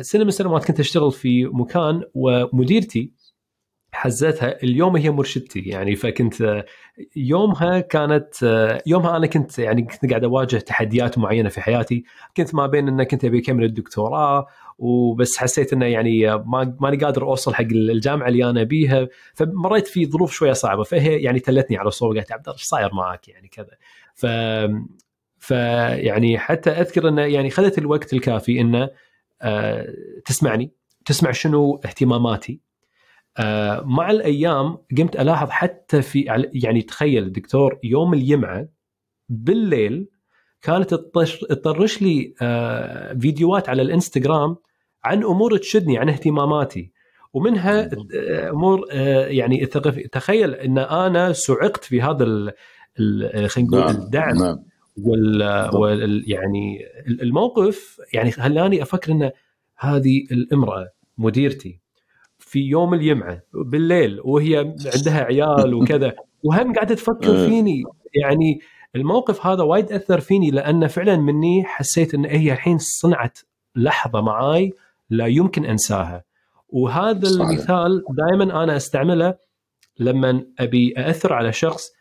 [0.00, 3.12] سنه من السنوات كنت أشتغل في مكان ومديرتي
[3.92, 6.64] حزتها اليوم هي مرشدتي يعني فكنت
[7.16, 8.34] يومها كانت
[8.86, 12.04] يومها أنا كنت يعني كنت قاعد أواجه تحديات معينة في حياتي
[12.36, 14.46] كنت ما بين ان كنت أبي أكمل الدكتوراه
[14.78, 20.06] وبس حسيت إنه يعني ما ماني قادر أوصل حق الجامعة اللي أنا بيها فمريت في
[20.06, 23.48] ظروف شوية صعبة فهي يعني تلتني على الصوب قالت عبد الله إيش صاير معك؟ يعني
[23.48, 23.76] كذا.
[24.14, 24.26] ف
[25.38, 28.90] فيعني حتى أذكر إنه يعني خذت الوقت الكافي إنه
[30.24, 30.72] تسمعني
[31.06, 32.60] تسمع شنو اهتماماتي
[33.38, 36.20] آه، مع الأيام قمت ألاحظ حتى في
[36.52, 38.68] يعني تخيل دكتور يوم الجمعة
[39.28, 40.08] بالليل
[40.62, 40.94] كانت
[41.50, 44.56] تطرش لي آه، فيديوهات على الإنستغرام
[45.04, 46.92] عن أمور تشدني عن اهتماماتي
[47.32, 47.90] ومنها
[48.50, 48.86] أمور
[49.28, 49.66] يعني
[50.12, 52.52] تخيل إن أنا سعقت في هذا
[53.46, 53.96] خلينا نقول نعم.
[53.96, 54.64] الدعم نعم.
[54.96, 55.42] وال,
[55.74, 59.30] وال يعني الموقف يعني خلاني أفكر إن
[59.78, 61.80] هذه الامرأة مديرتي
[62.38, 64.56] في يوم الجمعة بالليل وهي
[64.96, 67.46] عندها عيال وكذا وهم قاعدة تفكر إيه.
[67.46, 67.82] فيني
[68.22, 68.60] يعني
[68.96, 73.38] الموقف هذا وايد أثر فيني لأنه فعلا مني حسيت إن هي الحين صنعت
[73.76, 74.72] لحظة معاي
[75.10, 76.24] لا يمكن أنساها
[76.68, 77.48] وهذا صحيح.
[77.48, 79.34] المثال دائما أنا أستعمله
[79.98, 81.92] لما أبي اثر على شخص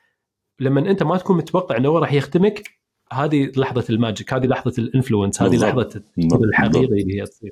[0.59, 2.78] لما أنت ما تكون متوقع إنه هو راح يخدمك
[3.13, 6.01] هذه لحظة ال magic هذه لحظة ال influence هذه لحظة
[6.43, 7.51] الحقيقي اللي هي تصير.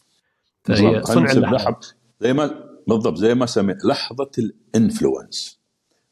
[0.63, 1.79] فهي صنع اللحظة.
[2.21, 5.59] زي ما بالضبط زي ما سميت لحظة ال influence.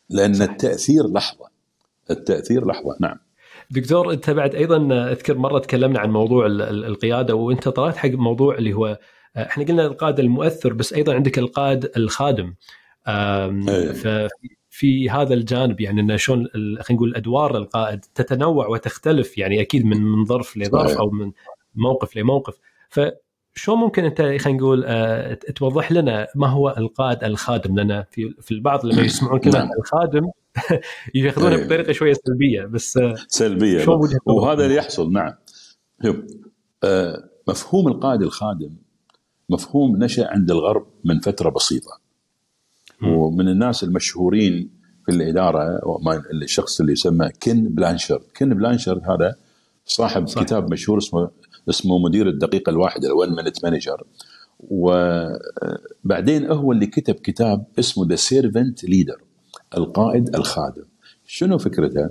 [0.10, 1.50] لأن التأثير لحظة.
[2.12, 3.18] التأثير لحظة نعم.
[3.72, 8.74] دكتور أنت بعد أيضا أذكر مرة تكلمنا عن موضوع القيادة وأنت طلعت حق موضوع اللي
[8.74, 9.00] هو
[9.38, 12.54] إحنا قلنا القائد المؤثر بس أيضا عندك القائد الخادم.
[13.08, 14.30] أيه.
[14.78, 20.02] في هذا الجانب يعني انه شلون خلينا نقول ادوار القائد تتنوع وتختلف يعني أكيد من
[20.02, 21.32] من ظرف لظرف أو من
[21.76, 22.58] موقف لموقف.
[22.90, 28.52] فشو ممكن أنت خلينا نقول أه توضح لنا ما هو القائد الخادم؟ لنا في في
[28.52, 29.70] البعض لما يسمعون كلمة نعم.
[29.80, 30.32] الخادم
[31.16, 31.66] ياخذونها إيه.
[31.66, 33.86] بطريقة شوية سلبية بس آه، سلبية.
[34.26, 35.34] وهذا اللي يحصل نعم.
[36.84, 38.76] آه مفهوم القائد الخادم
[39.50, 42.05] مفهوم نشأ عند الغرب من فترة بسيطة.
[43.04, 44.70] ومن الناس المشهورين
[45.06, 45.80] في الإدارة
[46.44, 49.36] الشخص اللي يسمى كين بلانشارد كين بلانشارد هذا
[49.86, 50.44] صاحب صحيح.
[50.44, 51.30] كتاب مشهور اسمه
[51.70, 54.04] اسمه مدير الدقيقه الواحده ال one minute manager
[54.60, 59.22] وبعدين هو اللي كتب كتاب اسمه the servant leader
[59.78, 60.86] القائد الخادم
[61.26, 62.10] شنو فكرته؟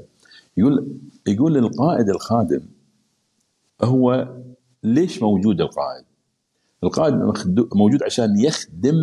[0.57, 2.61] يقول يقول القائد الخادم
[3.83, 4.29] هو
[4.83, 6.05] ليش موجود القائد؟
[6.85, 7.15] القائد
[7.75, 8.97] موجود عشان يخدم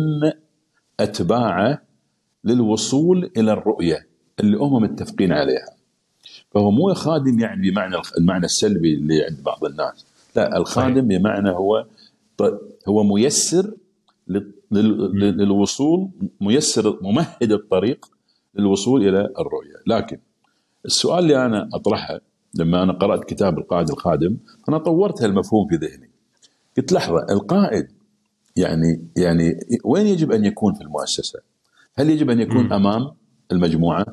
[1.00, 1.82] أتباعه
[2.44, 4.06] للوصول إلى الرؤية
[4.40, 5.76] اللي هم متفقين عليها.
[6.50, 11.86] فهو مو خادم يعني بمعنى المعنى السلبي اللي عند بعض الناس، لا الخادم بمعنى هو
[12.88, 13.74] هو ميسر
[14.70, 16.08] للوصول
[16.40, 18.06] ميسر ممهد الطريق
[18.54, 20.18] للوصول إلى الرؤية، لكن
[20.84, 22.20] السؤال اللي أنا أطرحه
[22.54, 24.36] لما أنا قرأت كتاب القائد الخادم
[24.68, 26.10] أنا طورت هالمفهوم في ذهني.
[26.76, 27.88] قلت لحظة القائد
[28.56, 31.40] يعني يعني وين يجب أن يكون في المؤسسة؟
[31.94, 32.72] هل يجب أن يكون م.
[32.72, 33.10] أمام
[33.52, 34.06] المجموعة؟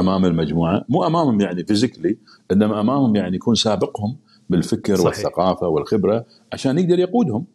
[0.00, 2.18] أمام المجموعة، مو أمامهم يعني فيزيكلي
[2.52, 4.18] إنما أمامهم يعني يكون سابقهم
[4.50, 5.06] بالفكر صحيح.
[5.06, 7.46] والثقافة والخبرة عشان يقدر يقودهم.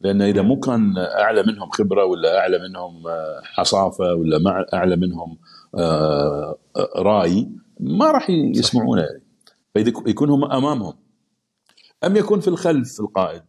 [0.00, 5.38] لأن إذا مو كان أعلى منهم خبرة ولا أعلى منهم آه، حصافة ولا أعلى منهم
[5.74, 7.48] آه، آه، رأي
[7.80, 9.22] ما راح يسمعونه يعني.
[9.74, 10.94] فإذا يكون هم أمامهم
[12.04, 13.42] أم يكون في الخلف القائد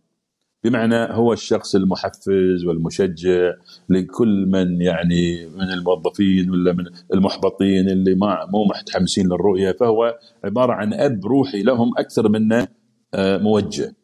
[0.70, 3.54] بمعنى هو الشخص المحفز والمشجع
[3.90, 10.74] لكل من يعني من الموظفين ولا من المحبطين اللي ما مو متحمسين للرؤية فهو عبارة
[10.74, 12.68] عن أب روحي لهم أكثر منه
[13.14, 13.96] آه، موجه.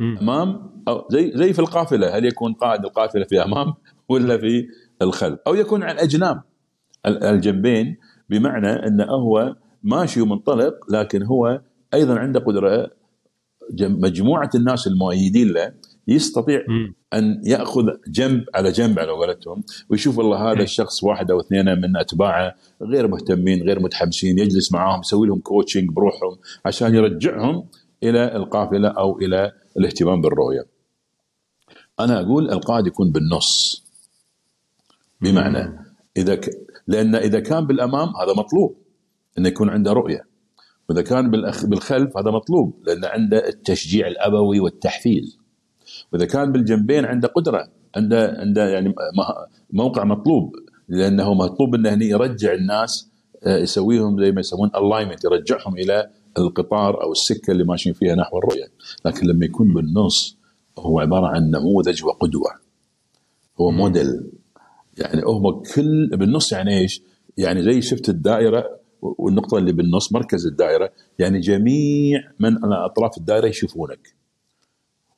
[0.00, 3.74] امام أو زي زي في القافلة هل يكون قائد القافلة في أمام
[4.08, 4.66] ولا في
[5.02, 6.42] الخلف؟ أو يكون على الاجناب
[7.06, 7.96] الجنبين
[8.30, 11.60] بمعنى إنه هو ماشي ومنطلق لكن هو
[11.94, 12.90] أيضا عنده قدرة
[13.80, 15.72] مجموعة الناس المؤيدين له
[16.08, 16.92] يستطيع م.
[17.14, 21.96] أن يأخذ جنب على جنب على قولتهم ويشوف والله هذا الشخص واحد أو اثنين من
[21.96, 27.64] أتباعه غير مهتمين غير متحمسين يجلس معاهم يسوي لهم كوتشنج بروحهم عشان يرجعهم
[28.02, 30.66] إلى القافلة أو إلى الاهتمام بالرؤية.
[32.00, 33.84] أنا أقول القائد يكون بالنص.
[35.20, 35.78] بمعنى
[36.16, 36.50] إذا ك...
[36.86, 38.76] لأن إذا كان بالأمام هذا مطلوب
[39.38, 40.35] إنه يكون عنده رؤية.
[40.88, 41.30] وإذا كان
[41.64, 45.38] بالخلف هذا مطلوب لأن عنده التشجيع الأبوي والتحفيز.
[46.12, 48.94] وإذا كان بالجنبين عنده قدرة عنده عنده يعني
[49.70, 50.52] موقع مطلوب
[50.88, 53.10] لأنه مطلوب إنه يرجع الناس
[53.44, 58.38] آه، يسويهم زي ما يسمون الاينمنت يرجعهم إلى القطار أو السكة اللي ماشيين فيها نحو
[58.38, 58.66] الرؤية.
[59.04, 60.36] لكن لما يكون بالنص
[60.78, 62.50] هو عبارة عن نموذج وقدوة.
[63.60, 64.30] هو موديل
[64.98, 67.02] يعني هو كل بالنص يعني إيش؟
[67.36, 70.90] يعني زي شفت الدائرة والنقطة اللي بالنص مركز الدائرة.
[71.18, 74.14] يعني جميع من على أطراف الدائرة يشوفونك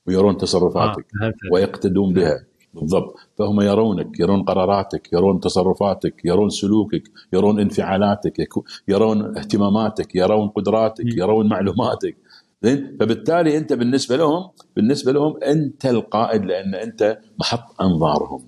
[0.07, 1.33] ويرون تصرفاتك آه.
[1.53, 2.45] ويقتدون بها.
[2.75, 3.15] بالضبط.
[3.39, 8.49] فهم يرونك يرون قراراتك يرون تصرفاتك يرون سلوكك يرون انفعالاتك
[8.89, 12.17] يرون اهتماماتك يرون قدراتك يرون معلوماتك.
[12.63, 18.43] زين؟ فبالتالي أنت بالنسبة لهم بالنسبة لهم أنت القائد لأن أنت محط أنظارهم.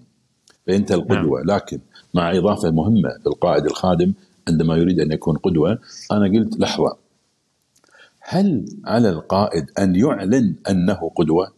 [0.67, 1.43] فأنت القدوة.
[1.43, 1.57] نعم.
[1.57, 1.81] لكن
[2.15, 4.13] مع إضافة مهمة القائد الخادم
[4.49, 5.79] عندما يريد أن يكون قدوة
[6.13, 6.97] أنا قلت لحظة
[8.21, 11.53] هل على القائد أن يعلن أنه قدوة؟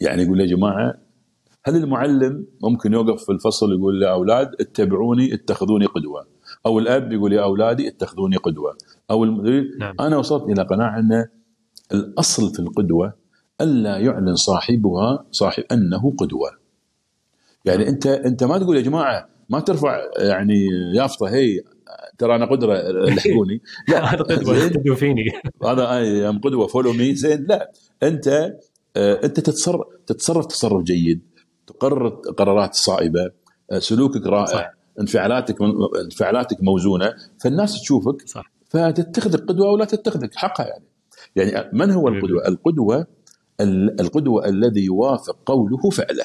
[0.00, 0.94] يعني يقول يا جماعة
[1.64, 6.26] هل المعلم ممكن يوقف في الفصل يقول يا أولاد اتبعوني اتخذوني قدوة
[6.66, 8.76] أو الأب يقول يا أولادي اتخذوني قدوة
[9.10, 9.94] أو المدير نعم.
[10.00, 11.26] أنا وصلت إلى قناعة أن
[11.92, 13.12] الأصل في القدوة
[13.60, 16.50] ألا يعلن صاحبها صاحب أنه قدوة
[17.64, 21.60] يعني أنت أنت ما تقول يا جماعة ما ترفع يعني يافطة هي
[22.18, 25.24] ترى أنا قدوة لحقوني لا هذا قدوة فيني.
[25.64, 27.72] هذا I'm قدوة follow me زين لا.
[28.02, 28.28] أنت
[28.96, 31.20] آه، أنت تتصرف تتصرف تصرف جيد.
[31.66, 33.30] تقرر قرارات صائبة.
[33.72, 34.46] آه، سلوكك رائع.
[34.46, 34.70] صح.
[35.00, 35.56] انفعالاتك
[36.04, 37.14] انفعالاتك موزونة.
[37.42, 38.52] فالناس تشوفك صح.
[38.70, 40.84] فتتخذك قدوة أو لا تتخذك حقها يعني.
[41.36, 43.06] يعني من هو القدوة؟ القدوة
[44.00, 46.24] القدوة الذي يوافق قوله فعله.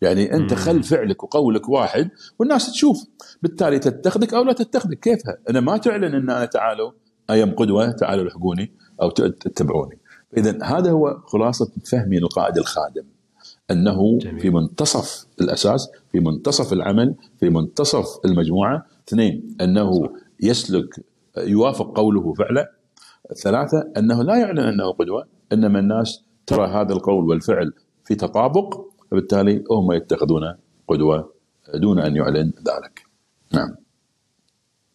[0.00, 3.04] يعني أنت خل فعلك وقولك واحد والناس تشوف
[3.42, 5.00] بالتالي تتخذك أو لا تتخذك.
[5.00, 6.92] كيفها؟ أنا ما تعلن إن أنا تعالوا
[7.30, 9.98] أيام قدوة تعالوا لحقوني أو تتبعوني.
[10.36, 13.04] اذا هذا هو خلاصة فهمي للقائد الخادم
[13.70, 14.40] أنه جميل.
[14.40, 18.86] في منتصف الأساس في منتصف العمل في منتصف المجموعة.
[19.08, 21.04] اثنين أنه يسلك
[21.38, 22.66] يوافق قوله فعله.
[23.42, 27.72] ثلاثة أنه لا يعلن أنه قدوة إنما الناس ترى هذا القول والفعل
[28.04, 30.54] في تطابق فبالتالي هم يتخذون
[30.88, 31.32] قدوة
[31.74, 33.02] دون أن يعلن ذلك.
[33.54, 33.76] نعم.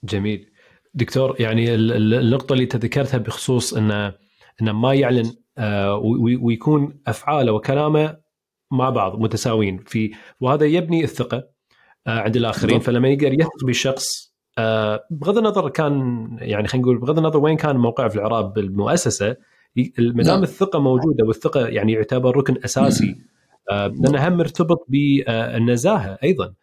[0.04, 0.50] جميل.
[0.94, 4.14] دكتور يعني النقطة اللي تذكرتها بخصوص انه
[4.62, 5.96] انه ما يعلن آه،
[6.42, 8.18] ويكون أفعاله وكلامه
[8.72, 11.44] مع بعض متساويين في وهذا يبني الثقة
[12.08, 17.18] آه، عند الآخرين فلما يقدر يثق بالشخص آه، بغض النظر كان يعني خلينا نقول بغض
[17.18, 19.36] النظر وين كان موقعه في العراب بالمؤسسة
[19.98, 20.44] ما دام نعم.
[20.44, 23.16] الثقة موجودة والثقة يعني يعتبر ركن أساسي
[23.72, 26.54] آه، لأنه هم مرتبط بالنزاهة أيضا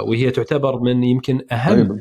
[0.00, 2.00] وهي تعتبر من يمكن أهم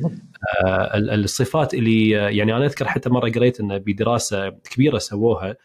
[0.95, 5.55] الصفات اللي يعني أنا أذكر حتى مرة قريت انه بدراسة كبيرة سووها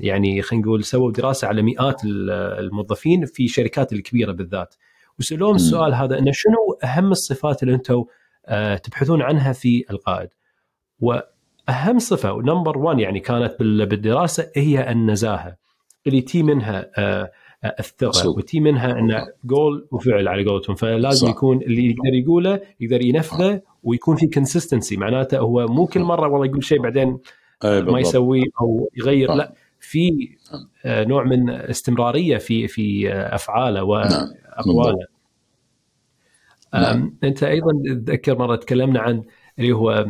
[0.00, 4.74] يعني خلينا نقول سووا دراسة على مئات الموظفين في الشركات الكبيرة بالذات.
[5.18, 8.04] وسألوهم السؤال هذا انه شنو أهم الصفات اللي أنتم
[8.46, 10.28] آه، تبحثون عنها في القائد؟
[11.00, 15.56] وأهم صفة و number 1 يعني كانت بالدراسة هي النزاهة
[16.06, 17.32] اللي تي منها آه، آه،
[17.64, 20.76] الثقه وتي منها انه قول وفعل على قولتهم.
[20.76, 21.32] فلازم صح.
[21.32, 26.46] يكون اللي يقدر يقوله يقدر ينفذه ويكون في consistency معناته هو مو كل مرة والله
[26.46, 27.18] يقول شيء بعدين
[27.64, 29.34] ما يسويه أو يغير.
[29.34, 30.10] لا في
[30.52, 30.68] نعم.
[30.84, 34.28] آه، نوع من استمرارية في في آه، أفعاله نعم.
[34.58, 35.06] واقواله
[36.74, 37.16] نعم.
[37.24, 37.72] أنت أيضا
[38.06, 39.22] تذكر مرة تكلمنا عن
[39.58, 40.06] اللي هو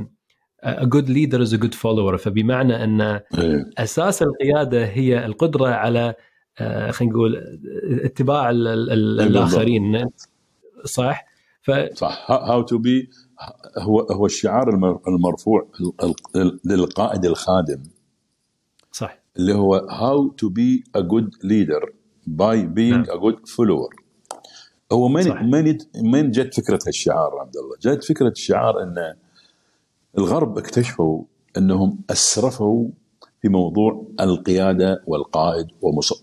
[0.65, 2.17] a good leader is a good follower.
[2.17, 3.71] فبمعنى أن إيه.
[3.79, 6.17] أساس القيادة هي القدرة على آه،
[6.59, 7.59] خلينا نقول
[8.05, 10.11] اتباع الآخرين.
[10.85, 11.25] صح؟
[11.63, 11.71] ف...
[11.95, 12.31] صح.
[12.31, 13.11] هاو تو بي
[13.79, 14.69] هو هو الشعار
[15.09, 15.69] المرفوع
[16.65, 17.83] للقائد الخادم.
[18.93, 19.19] صح.
[19.37, 21.93] اللي هو how to be a good leader
[22.27, 23.95] by being a good follower
[24.93, 29.15] هو من من من جت فكرة هالشعار عبد الله؟ جت فكرة الشعار إن
[30.19, 31.25] الغرب اكتشفوا
[31.57, 32.89] إنهم أسرفوا
[33.43, 35.67] في موضوع القيادة والقائد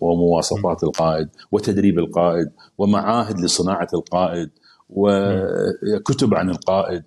[0.01, 4.49] ومواصفات القائد وتدريب القائد ومعاهد لصناعة القائد
[4.89, 7.03] وكتب عن القائد.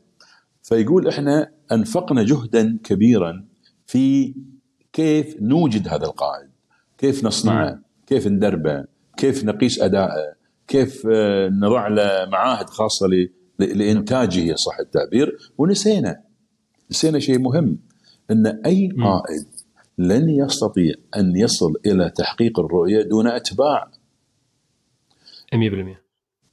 [0.62, 3.44] فيقول إحنا أنفقنا جهدا كبيرا
[3.86, 4.34] في
[4.92, 6.48] كيف نوجد هذا القائد
[6.98, 8.84] كيف نصنعه كيف ندربه
[9.16, 10.34] كيف نقيس اداءه
[10.68, 13.06] كيف آه، نضع له معاهد خاصة
[13.58, 16.22] لإنتاجه صح التعبير؟ ونسينا
[16.90, 17.78] نسينا شيء مهم
[18.30, 19.46] إن أي قائد
[20.02, 23.90] لن يستطيع أن يصل إلى تحقيق الرؤية دون أتباع.
[25.54, 26.02] 100%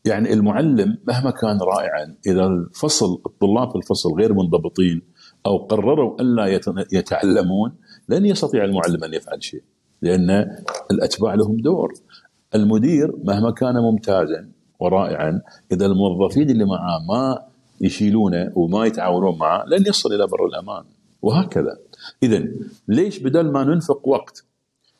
[0.05, 5.01] يعني المعلم مهما كان رائعا إذا الفصل الطلاب في الفصل غير منضبطين
[5.45, 6.61] أو قرروا الا
[6.93, 7.75] يتعلمون
[8.09, 9.63] لن يستطيع المعلم أن يفعل شيء
[10.01, 10.29] لأن
[10.91, 11.93] الأتباع لهم دور.
[12.55, 15.41] المدير مهما كان ممتازا ورائعا
[15.71, 17.39] إذا الموظفين اللي معاه ما
[17.81, 20.83] يشيلونه وما يتعاونون معه لن يصل إلى بر الأمان.
[21.21, 21.77] وهكذا.
[22.23, 22.45] اذا
[22.87, 24.45] ليش بدل ما ننفق وقت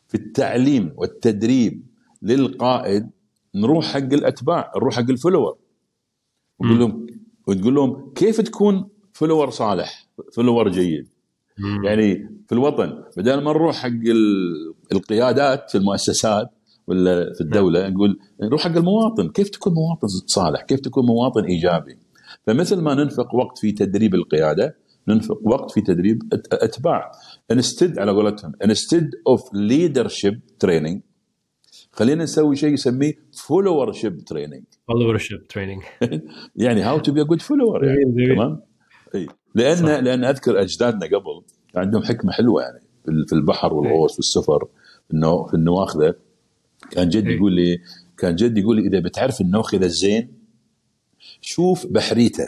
[0.08, 1.84] في التعليم والتدريب
[2.22, 3.10] للقائد
[3.56, 5.58] نروح حق الأتباع نروح حق ال follower
[6.60, 7.08] وتقول لهم
[7.48, 11.08] وتقول لهم كيف تكون follower صالح follower جيد؟
[11.58, 11.86] مم.
[11.86, 12.16] يعني
[12.48, 16.50] في الوطن بدل ما نروح حق ال- القيادات في المؤسسات
[16.88, 19.30] ولا في الدولة نقول نروح حق المواطن.
[19.30, 21.98] كيف تكون مواطن صالح؟ كيف تكون مواطن إيجابي؟
[22.48, 24.76] فمثل ما ننفق وقت في تدريب القيادة
[25.10, 27.12] ننفق وقت في تدريب أتباع.
[27.52, 28.52] instead على قولتهم.
[28.66, 31.02] instead of leadership training
[31.92, 36.08] خلينا نسوي شيء يسميه followership training followership training.
[36.56, 38.36] يعني how to be a good follower يعني.
[38.36, 38.62] تمام؟
[39.16, 39.28] إي.
[39.56, 39.84] لأن صح.
[39.86, 41.42] لأن أذكر أجدادنا قبل
[41.76, 44.68] عندهم حكمة حلوة يعني في ال- في البحر والغوص والسفر
[45.14, 46.14] انه في النواخذه
[46.92, 47.32] كان جدي.
[47.32, 47.78] يقول لي
[48.18, 50.34] كان جدي يقول لي إذا بتعرف النوخذة الزين
[51.42, 52.48] شوف بحريته.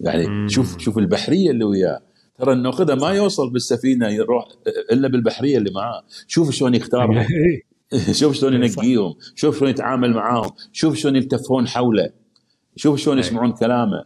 [0.00, 0.48] يعني مم.
[0.48, 2.00] شوف شوف البحرية اللي وياه.
[2.38, 4.48] ترى النوخذه ما يوصل بالسفينة يروح
[4.92, 6.02] إلا بالبحرية اللي معاه.
[6.26, 7.26] شوف شلون يختارهم.
[8.20, 8.70] شوف شلون إيه،.
[8.70, 9.14] ينقيهم.
[9.34, 10.50] شوف شلون يتعامل معاهم.
[10.72, 12.10] شوف شلون يلتفون حوله.
[12.76, 13.20] شوف شلون أي.
[13.20, 14.04] يسمعون كلامه.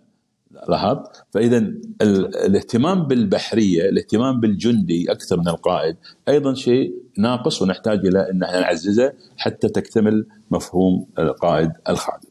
[0.69, 5.97] لاحظت فإذا ال- الاهتمام بالبحرية الاهتمام بالجندي أكثر من القائد.
[6.29, 12.29] أيضا شيء ناقص ونحتاج إلى إن إحنا نعززه حتى تكتمل مفهوم القائد الخادم.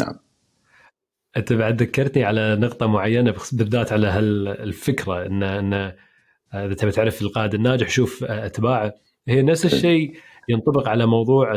[0.00, 0.14] نعم.
[1.36, 5.92] أنت بعد ذكرتني على نقطة معينة بالذات على هالفكرة ان ان
[6.54, 8.94] إذا تبي تعرف القائد الناجح شوف أتباعه.
[9.28, 10.16] هي نفس الشيء
[10.48, 11.56] ينطبق على موضوع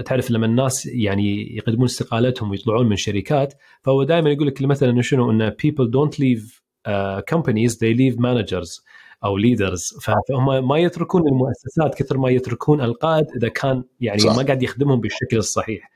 [0.00, 5.30] تعرف لما الناس يعني يقدمون استقالتهم ويطلعون من شركات فهو دائما يقول لك مثلا شنو؟
[5.30, 8.84] إن people don't leave uh, companies they leave managers
[9.24, 10.00] أو leaders.
[10.02, 14.36] فهم ما يتركون المؤسسات كثر ما يتركون القائد إذا كان يعني صح.
[14.36, 15.90] ما قاعد يخدمهم بالشكل الصحيح.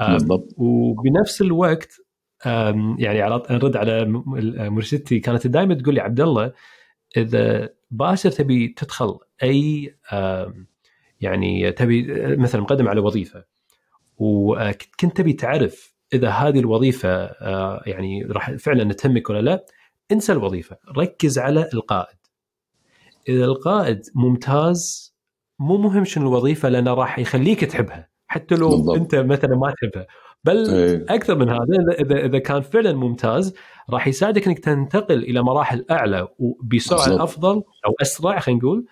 [0.00, 0.48] آم، بالضبط.
[0.56, 1.92] وبنفس الوقت
[2.98, 4.22] يعني على نرد على م-
[4.74, 6.52] مرشدتي كانت دائما تقول لي عبد الله
[7.16, 9.94] إذا باشر تبي تدخل أي
[11.20, 13.44] يعني تبي مثلا مقدم على وظيفة
[14.16, 19.64] وكنت تبي تعرف إذا هذه الوظيفة أه، يعني راح فعلا تهمك ولا لا
[20.12, 22.16] انسى الوظيفة ركز على القائد
[23.28, 25.14] إذا القائد ممتاز
[25.58, 28.96] مو مهم شنو الوظيفة لأنه راح يخليك تحبها حتى لو بالضبط.
[28.96, 30.06] أنت مثلا ما تحبها
[30.44, 31.06] بل إيه.
[31.08, 33.54] أكثر من هذا اذا اذا كان فعلا ممتاز
[33.90, 37.20] راح يساعدك إنك تنتقل إلى مراحل أعلى وبسرعة بالضبط.
[37.20, 37.54] أفضل
[37.86, 38.86] أو أسرع خلينا نقول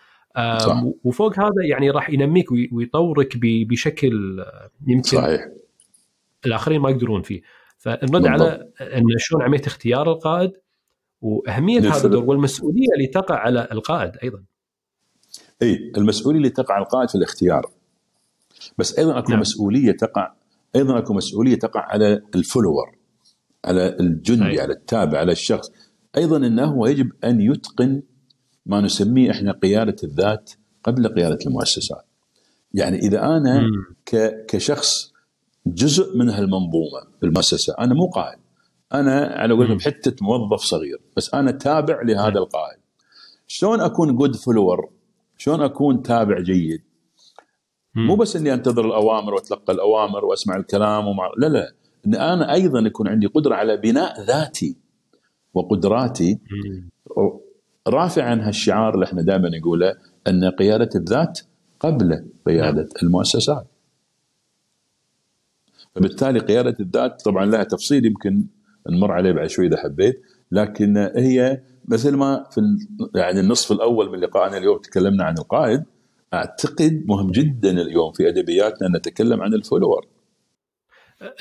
[0.58, 0.82] صح.
[1.04, 4.44] وفوق هذا يعني راح ينميك وي- ويطورك بشكل
[4.86, 5.48] يمكن صحيح
[6.46, 7.40] الآخرين ما يقدرون فيه
[7.78, 8.26] فنرد.
[8.26, 10.52] على إن شلون عمليه اختيار القائد
[11.22, 11.80] وأهمية.
[11.80, 14.42] هذا الدور والمسؤولية اللي تقع على القائد أيضا
[15.62, 17.66] اي المسؤولية اللي تقع على القائد في الاختيار
[18.78, 19.40] بس أيضا أكو نعم.
[19.40, 20.32] مسؤولية تقع
[20.76, 22.98] أيضا أكو مسؤولية تقع على الفولور
[23.64, 24.60] على الجندي أي.
[24.60, 25.72] على التابع على الشخص
[26.16, 28.02] أيضا إنه هو يجب أن يتقن
[28.66, 30.50] ما نسميه إحنا قيادة الذات
[30.84, 32.04] قبل قيادة المؤسسات
[32.74, 33.62] يعني إذا أنا.
[34.06, 35.12] ك- كشخص
[35.66, 38.38] جزء من هالمنظومة بالمؤسسه أنا مو قائد
[38.94, 39.80] أنا على قولتهم مم.
[39.80, 42.78] حتة موظف صغير بس أنا تابع لهذا القائد
[43.46, 44.90] شلون أكون good follower
[45.38, 46.82] شلون أكون تابع جيد.
[48.06, 51.30] مو بس إني أنتظر الأوامر وأتلقى الأوامر وأسمع الكلام ومع...
[51.38, 51.72] لا لا.
[52.06, 54.76] إن أنا أيضا يكون عندي قدرة على بناء ذاتي
[55.54, 56.38] وقدراتي.
[57.88, 59.94] رافعا هالشعار اللي إحنا دائما نقوله
[60.28, 61.40] أن قيادة الذات
[61.80, 63.66] قبل قيادة المؤسسات.
[65.94, 68.46] فبالتالي قيادة الذات طبعا لها تفصيل يمكن
[68.90, 70.22] نمر عليه بعد شوي إذا حبيت
[70.52, 72.60] لكن هي مثل ما في
[73.14, 75.84] يعني النصف الأول من لقائنا اليوم تكلمنا عن القائد
[76.34, 80.06] أعتقد مهم جدا اليوم في أدبياتنا نتكلم عن ال follower.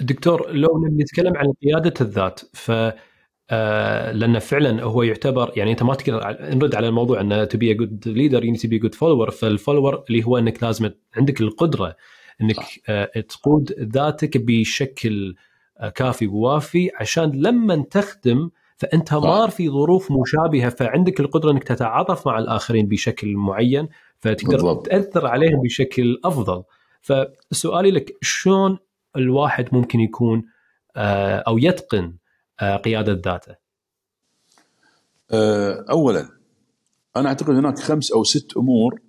[0.02, 2.72] دكتور لو نتكلم عن قيادة الذات ف
[3.50, 8.08] آه، لأن فعلا هو يعتبر يعني أنت ما تقدر نرد على الموضوع أن تبي good
[8.08, 11.96] leader يعني تبي good follower فال follower اللي هو أنك لازم عندك القدرة
[12.42, 12.78] أنك صح.
[12.90, 15.36] آه، تقود ذاتك بشكل
[15.80, 22.28] آه، كافي ووافي عشان لما تخدم فأنت مار في ظروف مشابهة فعندك القدرة أنك تتعاطف
[22.28, 23.88] مع الآخرين بشكل معين
[24.20, 24.86] فتقدر بالضبط.
[24.86, 26.64] تأثر عليهم بشكل أفضل
[27.02, 28.78] فسؤالي لك شلون
[29.16, 30.44] الواحد ممكن يكون
[30.96, 32.18] آه، أو يتقن
[32.62, 33.56] آه، قيادة ذاته
[35.32, 36.30] أه، اولا
[37.18, 39.02] أنا أعتقد هناك خمس أو ست أمور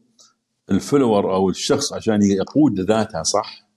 [0.71, 3.69] ال follower أو الشخص عشان يقود ذاته صح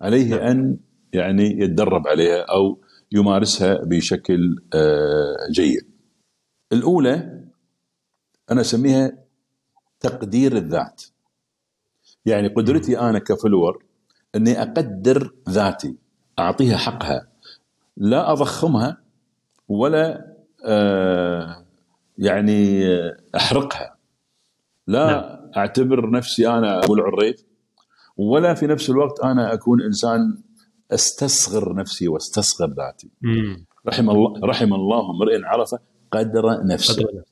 [0.00, 0.78] عليه أن
[1.12, 2.80] يعني يتدرب عليها أو
[3.12, 4.56] يمارسها بشكل
[5.50, 5.90] جيد.
[6.72, 7.44] الأولى
[8.50, 9.29] أنا أسميها
[10.00, 11.02] تقدير الذات.
[12.26, 13.84] يعني قدرتي أنا كفلور
[14.36, 15.96] إني أقدر ذاتي
[16.38, 17.28] أعطيها حقها
[17.96, 18.96] لا أضخمها
[19.68, 20.34] ولا
[20.64, 21.64] آه
[22.18, 22.82] يعني
[23.36, 23.96] أحرقها
[24.86, 25.50] لا نعم.
[25.56, 27.44] أعتبر نفسي أنا أبو العريف
[28.16, 30.42] ولا في نفس الوقت أنا أكون إنسان
[30.90, 33.66] استصغر نفسي واستصغر ذاتي مم.
[33.88, 35.74] رحم الله رحم الله امرئ عرف
[36.12, 37.29] قدر نفسه قدر نفسه.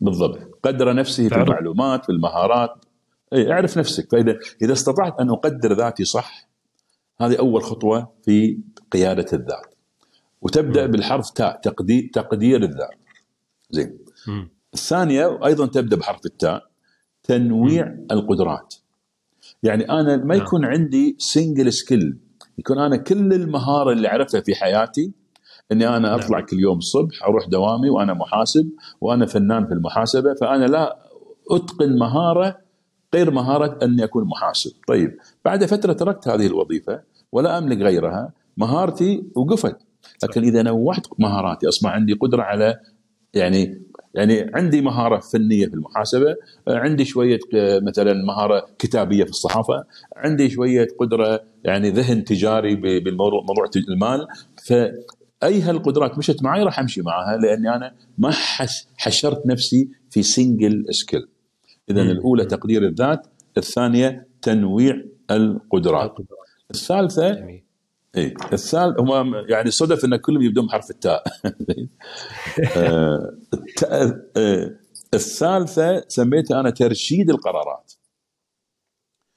[0.00, 0.38] بالضبط.
[0.62, 1.36] قدر نفسه في.
[1.36, 2.84] المعلومات في المهارات.
[3.32, 4.10] اي اعرف نفسك.
[4.12, 6.48] فإذا إذا استطعت أن أقدر ذاتي صح
[7.20, 8.58] هذه أول خطوة في
[8.92, 9.74] قيادة الذات.
[10.42, 10.92] وتبدأ مم.
[10.92, 12.98] بالحرف تاء تقدير تقدير الذات.
[13.70, 13.98] زين.
[14.28, 14.48] مم.
[14.74, 16.66] الثانية أيضا تبدأ بحرف التاء
[17.22, 18.74] تنويع القدرات.
[19.62, 20.46] يعني أنا ما نعم.
[20.46, 22.18] يكون عندي single skill
[22.58, 25.12] يكون أنا كل المهارة اللي عرفتها في حياتي
[25.72, 26.18] إني أنا نعم.
[26.18, 30.96] أطلع كل يوم الصبح أروح دوامي وأنا محاسب وأنا فنان في المحاسبة فأنا لا
[31.50, 32.58] أتقن مهارة
[33.14, 37.00] غير مهارة إني أكون محاسب، طيب بعد فترة تركت هذه الوظيفة
[37.32, 39.76] ولا أملك غيرها، مهارتي وقفت،
[40.24, 42.80] لكن إذا نوعت مهاراتي أصبح عندي قدرة على
[43.34, 43.82] يعني
[44.14, 46.36] يعني عندي مهارة فنية في المحاسبة،
[46.68, 47.38] عندي شوية
[47.82, 49.84] مثلا مهارة كتابية في الصحافة،
[50.16, 54.26] عندي شوية قدرة يعني ذهن تجاري بالموضوع موضوع المال،
[55.40, 60.84] فاي هالقدرات مشت معي راح أمشي معها لأني أنا ما حش حشرت نفسي في single
[60.90, 61.28] skill.
[61.90, 62.02] اذا.
[62.02, 63.26] الأولى تقدير الذات،
[63.58, 66.14] الثانية تنويع القدرات،
[66.70, 67.62] الثالثة جميل.
[68.16, 71.22] اي الثالث هم يعني صدف إن كلهم يبدون بحرف التاء.
[72.76, 73.36] آه،
[74.36, 74.70] آه،
[75.14, 77.92] الثالثة سميتها أنا ترشيد القرارات.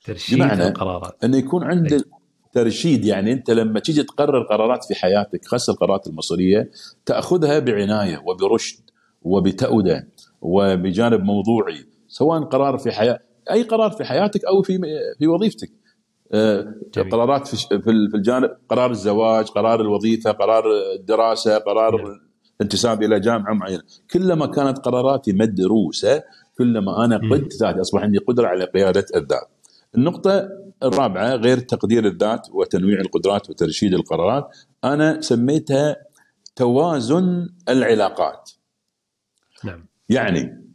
[0.05, 1.23] ترشيد بمعنى القرارات.
[1.23, 2.05] انه يكون عندك
[2.53, 6.71] ترشيد يعني أنت لما تيجي تقرر قرارات في حياتك خاصة القرارات المصيريه
[7.05, 8.89] تأخذها بعناية وبرشد
[9.21, 10.07] وبتأوده
[10.41, 13.19] وبجانب موضوعي سواء قرار في حياه
[13.51, 14.79] أي قرار في حياتك أو في
[15.19, 15.71] في وظيفتك
[16.31, 17.11] آه، جميل.
[17.11, 20.63] قرارات في في الجانب قرار الزواج قرار الوظيفة قرار
[20.95, 22.19] الدراسة قرار.
[22.61, 23.81] الانتساب إلى جامعة معينة
[24.13, 26.23] كلما كانت قراراتي مدروسة
[26.57, 27.17] كلما أنا.
[27.31, 29.49] قدت ذاتي أصبح عندي قدرة على قيادة الذات
[29.95, 30.49] النقطة
[30.83, 34.47] الرابعة غير تقدير الذات وتنويع القدرات وترشيد القرارات
[34.83, 35.95] أنا سميتها
[36.55, 38.51] توازن العلاقات.
[39.63, 39.85] نعم.
[40.09, 40.69] يعني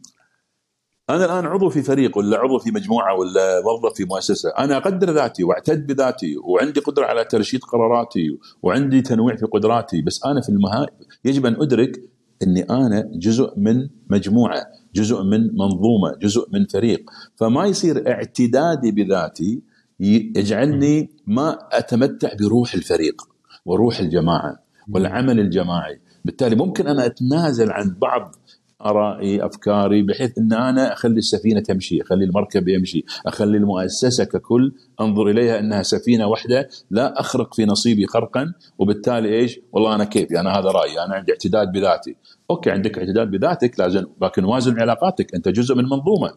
[1.09, 5.13] أنا الآن عضو في فريق ولا عضو في مجموعة ولا موظف في مؤسسة أنا أقدر
[5.13, 10.49] ذاتي وأعتد بذاتي وعندي قدرة على ترشيد قراراتي وعندي تنويع في قدراتي بس أنا في
[10.49, 10.87] النهايه
[11.25, 12.01] يجب أن أدرك
[12.43, 17.09] إني أنا جزء من مجموعة جزء من منظومة جزء من فريق.
[17.35, 19.61] فما يصير اعتدادي بذاتي
[19.99, 23.21] يجعلني ما أتمتع بروح الفريق
[23.65, 24.59] وروح الجماعة
[24.91, 25.99] والعمل الجماعي.
[26.25, 28.35] بالتالي ممكن أنا أتنازل عن بعض
[28.81, 35.27] آرائي أفكاري بحيث إن أنا أخلي السفينة تمشي، أخلي المركب يمشي، أخلي المؤسسة ككل أنظر
[35.27, 38.53] إليها إنها سفينة واحدة لا أخرق في نصيبي خرقا.
[38.77, 41.03] وبالتالي إيش؟ والله أنا كيفي أنا هذا رأيي.
[41.05, 42.15] أنا عندي اعتداد بذاتي.
[42.51, 45.35] أوكي عندك اعتداد بذاتك لازم لكن وازن علاقاتك.
[45.35, 46.31] أنت جزء من منظومة.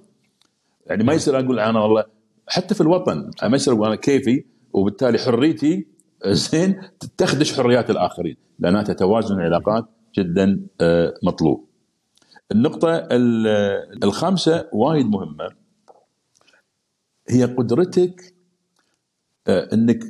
[0.87, 2.18] يعني ما يصير أقول أنا والله
[2.49, 5.87] حتى في الوطن ما يصير أقول أنا كيفي وبالتالي حريتي
[6.27, 6.83] زين
[7.17, 9.85] تخدش حريات الآخرين لأنها تتوازن العلاقات
[10.19, 11.69] جدا آه، مطلوب.
[12.53, 15.49] النقطة ال- الخامسة وايد مهمة
[17.29, 18.35] هي قدرتك
[19.47, 20.01] آه، إنك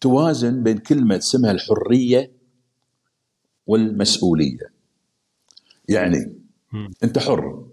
[0.00, 2.32] توازن بين كلمة اسمها الحرية
[3.66, 4.72] والمسؤولية.
[5.88, 6.36] يعني.
[7.04, 7.66] أنت حر.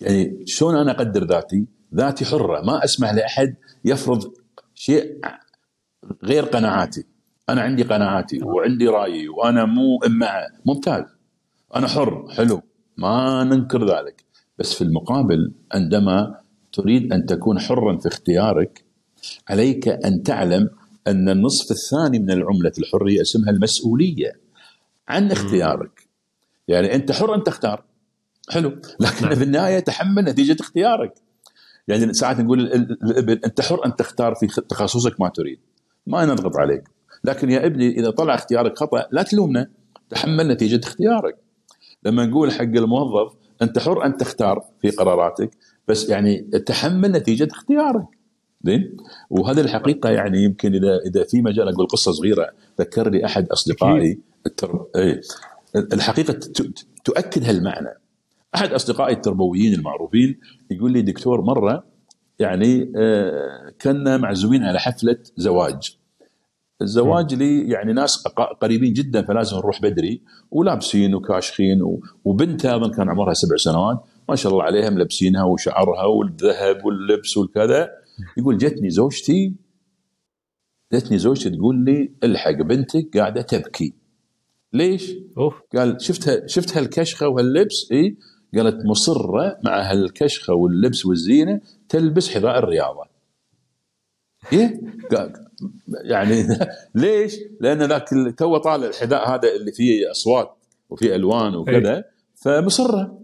[0.00, 2.60] يعني شلون أنا أقدر ذاتي؟ ذاتي حرة.
[2.60, 4.32] ما أسمح لأحد يفرض
[4.74, 5.20] شيء
[6.24, 7.04] غير قناعاتي.
[7.48, 11.04] أنا عندي قناعاتي وعندي رأيي وأنا مو مع ممتاز.
[11.76, 12.62] أنا حر حلو.
[12.96, 14.24] ما ننكر ذلك.
[14.58, 16.40] بس في المقابل عندما
[16.72, 18.84] تريد أن تكون حرا في اختيارك
[19.48, 20.70] عليك أن تعلم
[21.06, 24.32] أن النصف الثاني من العملة الحرية اسمها المسؤولية
[25.08, 26.08] عن اختيارك.
[26.68, 27.84] يعني أنت حر ان تختار.
[28.50, 28.68] حلو.
[29.00, 29.34] لكن نعم.
[29.34, 31.14] في النهاية تحمل نتيجة اختيارك.
[31.88, 35.58] يعني ساعات نقول الابن أنت حر أن تختار في تخصصك ما تريد.
[36.06, 36.82] ما نضغط عليك.
[37.24, 39.70] لكن يا ابني إذا طلع اختيارك خطأ لا تلومنا.
[40.10, 41.36] تحمل نتيجة اختيارك.
[42.04, 43.32] لما نقول حق الموظف
[43.62, 45.50] أنت حر أن تختار في قراراتك
[45.88, 48.06] بس يعني تحمل نتيجة اختيارك.
[48.64, 48.96] زين؟
[49.30, 54.18] وهذه الحقيقة يعني يمكن إذا إذا في مجال أقول قصة صغيرة ذكر لي أحد أصدقائي.
[54.96, 55.20] إيه.
[55.76, 56.38] الحقيقة
[57.04, 57.88] تؤكد هالمعنى.
[58.54, 60.40] أحد أصدقائي التربويين المعروفين
[60.70, 61.84] يقول لي دكتور مرة
[62.38, 65.98] يعني آه، كنا معزومين على حفلة زواج.
[66.82, 68.24] الزواج لي يعني ناس
[68.62, 74.52] قريبين جدا فلازم نروح بدري ولابسين وكاشخين وبنتها اظن كان عمرها سبع سنوات ما شاء
[74.52, 77.90] الله عليها ملبسينها وشعرها والذهب واللبس والكذا.
[78.38, 79.54] يقول جتني زوجتي
[80.92, 83.94] جتني زوجتي تقول لي الحق بنتك قاعدة تبكي.
[84.72, 85.54] ليش؟ أوف.
[85.76, 88.16] قال شفتها شفت هالكشخه وهاللبس اي
[88.56, 93.04] قالت مصرة مع هالكشخة واللبس والزينة تلبس حذاء الرياضة.
[94.52, 94.80] إيه؟
[96.04, 96.46] يعني
[96.94, 100.56] ليش؟ لأن ذاك تو طالع الحذاء هذا اللي فيه أصوات
[100.90, 102.04] وفيه ألوان وكذا.
[102.34, 103.18] فمصرة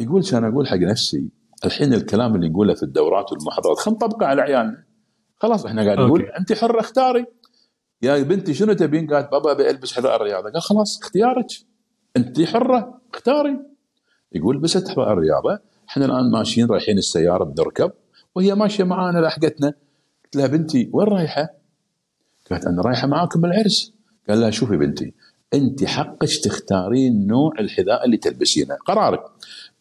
[0.00, 1.28] يقول كان أقول حق نفسي
[1.64, 4.84] الحين الكلام اللي نقوله في الدورات والمحاضرات خلينا نطبقه على عيالنا.
[5.36, 7.26] خلاص إحنا قاعد نقول انت حرة اختاري.
[8.02, 10.50] يا بنتي شنو تبين؟ قالت بابا أبي ألبس حذاء الرياضة.
[10.50, 11.46] قال خلاص اختيارك.
[12.16, 13.58] انت حرة اختاري.
[14.32, 15.58] يقول لبست حذاء الرياضة
[15.88, 17.92] إحنا الآن ماشيين رايحين السيارة بنركب
[18.34, 19.74] وهي ماشية معانا لحقتنا.
[20.24, 21.48] قلت لها بنتي وين رايحة؟
[22.50, 23.92] قالت أنا رايحة معاكم بالعرس
[24.28, 25.14] قال لها شوفي بنتي
[25.54, 29.22] انت حقك تختارين نوع الحذاء اللي تلبسينه قرارك.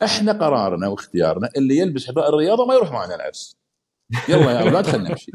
[0.04, 3.58] إحنا قرارنا واختيارنا اللي يلبس حذاء الرياضة ما يروح معنا العرس.
[4.30, 5.32] يلا يا أولاد خلينا نمشي.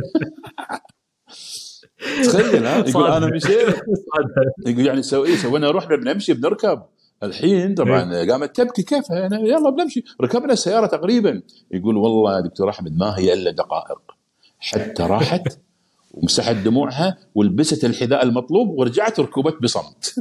[2.25, 3.77] تخيل ها؟ يقول أنا مشيت.
[4.67, 6.83] يقول يعني سوي إيه سوينا رحنا بنمشي بنركب.
[7.23, 8.31] الحين طبعا إيه.
[8.31, 10.05] قامت تبكي كيف؟ يعني يلا بنمشي.
[10.21, 11.43] ركبنا السيارة تقريبا.
[11.71, 14.01] يقول والله يا دكتور أحمد ما هي إلا دقائق.
[14.59, 15.43] حتى راحت
[16.15, 20.15] ومسحت دموعها ولبست الحذاء المطلوب ورجعت ركبت بصمت.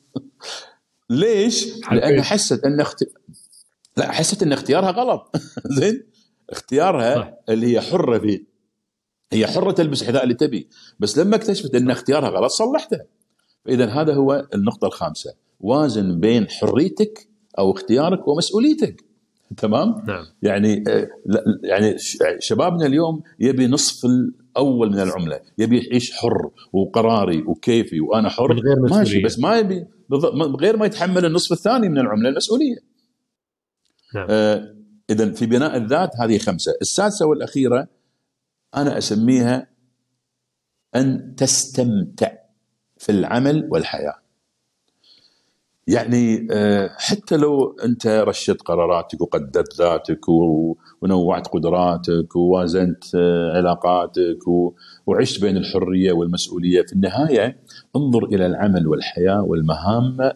[1.10, 3.04] ليش؟ لأن حست إن اخت...
[3.96, 5.36] لا حست إن اختيارها غلط.
[5.78, 6.06] زين؟
[6.50, 8.44] اختيارها اللي هي حرة فيه.
[9.32, 10.68] هي حرة تلبس الحذاء اللي تبي.
[10.98, 13.00] بس لما اكتشفت إن اختيارها غلط صلحته
[13.64, 15.34] فاذا هذا هو النقطة الخامسة.
[15.62, 19.04] وازن بين حريتك أو اختيارك ومسؤوليتك
[19.56, 20.24] تمام نعم.
[20.42, 21.08] يعني آه،
[21.62, 21.96] يعني
[22.38, 28.60] شبابنا اليوم يبي نصف الأول من العملة يبي يعيش حر وقراري وكيفي وأنا حر من
[28.60, 28.98] غير مسؤولية.
[28.98, 29.86] ماشي بس ما يبي
[30.60, 32.76] غير ما يتحمل النصف الثاني من العملة المسؤولية
[34.14, 34.26] نعم.
[34.30, 34.74] آه
[35.10, 37.88] اذا في بناء الذات هذه خمسة السادسة والأخيرة
[38.76, 39.66] أنا أسميها
[40.96, 42.32] أن تستمتع
[42.98, 44.21] في العمل والحياة
[45.86, 50.28] يعني آه، حتى لو أنت رشدت قراراتك وقدرت ذاتك
[51.02, 54.38] ونوعت قدراتك ووازنت آه، علاقاتك
[55.06, 57.56] وعشت بين الحرية والمسؤولية في النهاية
[57.96, 60.32] انظر إلى العمل والحياة والمهام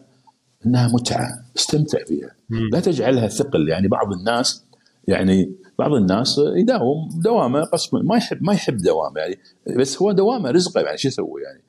[0.65, 2.35] إنها متعة استمتع فيها
[2.71, 3.69] لا تجعلها ثقل.
[3.69, 4.65] يعني بعض الناس
[5.07, 9.37] يعني بعض الناس يداوم دوامة قسم ما يحب ما يحب دوامة يعني
[9.77, 11.63] بس هو دوامة رزقه يعني شو يسوي يعني؟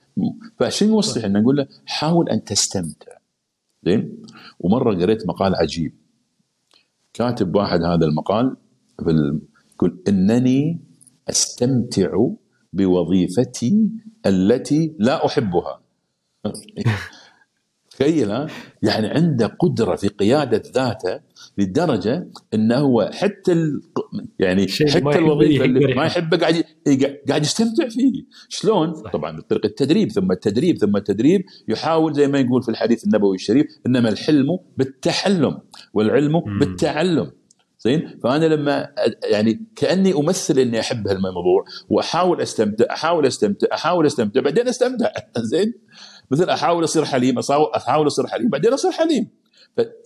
[0.59, 3.18] فعشان نوصي إحنا نقول له حاول أن تستمتع.
[3.83, 4.23] زين؟
[4.61, 5.95] ومرة قريت مقال عجيب.
[7.13, 8.57] كاتب واحد هذا المقال
[9.05, 9.41] في
[9.75, 10.81] يقول إنني
[11.29, 12.11] أستمتع
[12.73, 13.91] بوظيفتي
[14.27, 15.81] التي لا أحبها.
[17.91, 18.31] تخيل
[18.83, 21.21] يعني عنده قدرة في قيادة ذاته
[21.59, 23.81] لدرجة إنه هو حتى ال...
[24.39, 26.65] يعني حتى الوظيفة اللي ما يحبه قاعد
[27.29, 28.13] قاعد يستمتع فيه
[28.49, 29.13] شلون؟ صح.
[29.13, 33.67] طبعا بطريقه التدريب ثم التدريب ثم التدريب يحاول زي ما يقول في الحديث النبوي الشريف
[33.87, 35.59] إنما الحلم بالتحلم
[35.95, 36.59] والعلم مم.
[36.59, 37.31] بالتعلم
[37.81, 38.89] زين فأنا لما
[39.31, 45.13] يعني كأني أمثل إني أحب هالموضوع وأحاول أستمتع أحاول أستمتع أحاول أستمتع بعدين أستمتع
[45.53, 45.75] زين
[46.31, 47.39] مثل أحاول أصير حليم
[47.77, 49.31] أحاول أصير حليم بعدين أصير حليم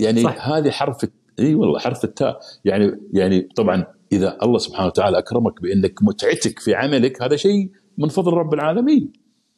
[0.00, 0.48] يعني صح.
[0.48, 1.04] هذه حرف
[1.38, 2.40] إي والله حرف التاء.
[2.64, 8.08] يعني يعني طبعا إذا الله سبحانه وتعالى أكرمك بأنك متعتك في عملك هذا شيء من
[8.08, 9.12] فضل رب العالمين.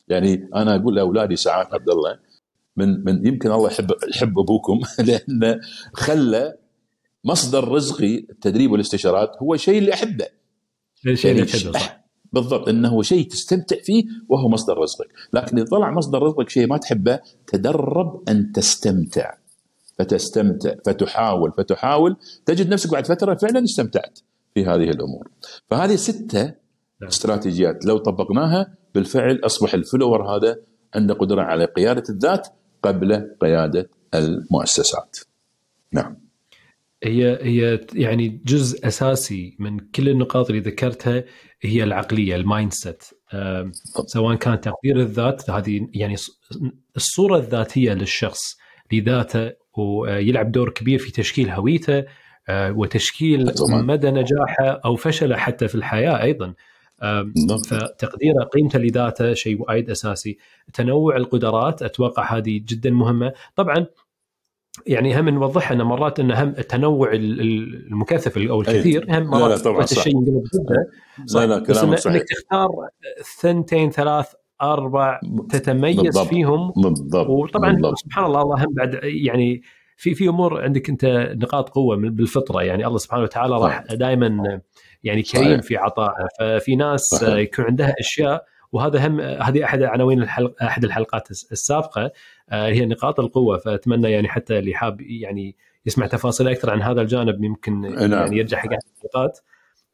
[0.09, 2.18] يعني أنا أقول لأولادي ساعات عبد الله
[2.77, 5.61] من من يمكن الله يحب يحب أبوكم لأن
[5.93, 6.55] خلى
[7.25, 10.27] مصدر رزقي التدريب والاستشارات هو شيء اللي أحبه.
[11.07, 12.05] الشيء اللي يعني تحبه صح.
[12.33, 15.09] بالضبط إنه شيء تستمتع فيه وهو مصدر رزقك.
[15.33, 19.35] لكن إذا طلع مصدر رزقك شيء ما تحبه تدرب أن تستمتع.
[19.99, 22.17] فتستمتع فتحاول فتحاول
[22.47, 24.19] تجد نفسك بعد فترة فعلا استمتعت
[24.55, 25.29] في هذه الأمور.
[25.67, 27.09] فهذه ستة نعم.
[27.09, 30.57] استراتيجيات لو طبقناها بالفعل أصبح الفلور هذا
[30.95, 32.49] عنده قدرة على قيادة الذات
[32.83, 35.19] قبل قيادة المؤسسات.
[35.93, 36.25] نعم.
[37.05, 41.25] هي هي يعني جزء أساسي من كل النقاط اللي ذكرتها
[41.61, 43.03] هي العقلية ال mindset
[44.07, 46.15] سواء كان تقدير الذات هذه يعني
[46.97, 48.57] الصورة الذاتية للشخص.
[48.93, 52.05] لذاته ويلعب دور كبير في تشكيل هويته
[52.49, 56.55] آه، وتشكيل مدى نجاحه أو فشله حتى في الحياة أيضا.
[57.68, 60.39] فتقديره قيمته لذاته شيء وايد أساسي.
[60.74, 63.32] تنوع القدرات أتوقع هذه جدا مهمة.
[63.57, 63.87] طبعا
[64.87, 69.07] يعني هم نوضحها أن مرات أن هم التنوع المكثف أو الكثير.
[69.09, 70.14] هم مرات لا لا طبعا الشيء
[71.35, 72.68] لا لا بس إنك تختار
[73.41, 76.27] ثنتين ثلاث أربع تتميز بالضبط.
[76.27, 76.73] فيهم.
[76.77, 77.29] بالضبط.
[77.29, 77.99] وطبعا بالضبط.
[77.99, 79.63] سبحان الله الله هم بعد يعني
[79.97, 81.05] في في أمور عندك أنت
[81.37, 82.63] نقاط قوة بالفطرة.
[82.63, 84.61] يعني الله سبحانه وتعالى راح دائما
[85.03, 86.29] يعني كريم في عطائه.
[86.39, 87.35] ففي ناس صحيح.
[87.35, 92.11] يكون عندها أشياء وهذا هم هذه أحد عناوين الحلق أحد الحلقات السابقة
[92.51, 93.59] آه، هي نقاط القوة.
[93.59, 98.13] فأتمنى يعني حتى اللي حاب يعني يسمع تفاصيل أكثر عن هذا الجانب يمكن نعم.
[98.13, 99.39] يعني يرجع حق الحلقات.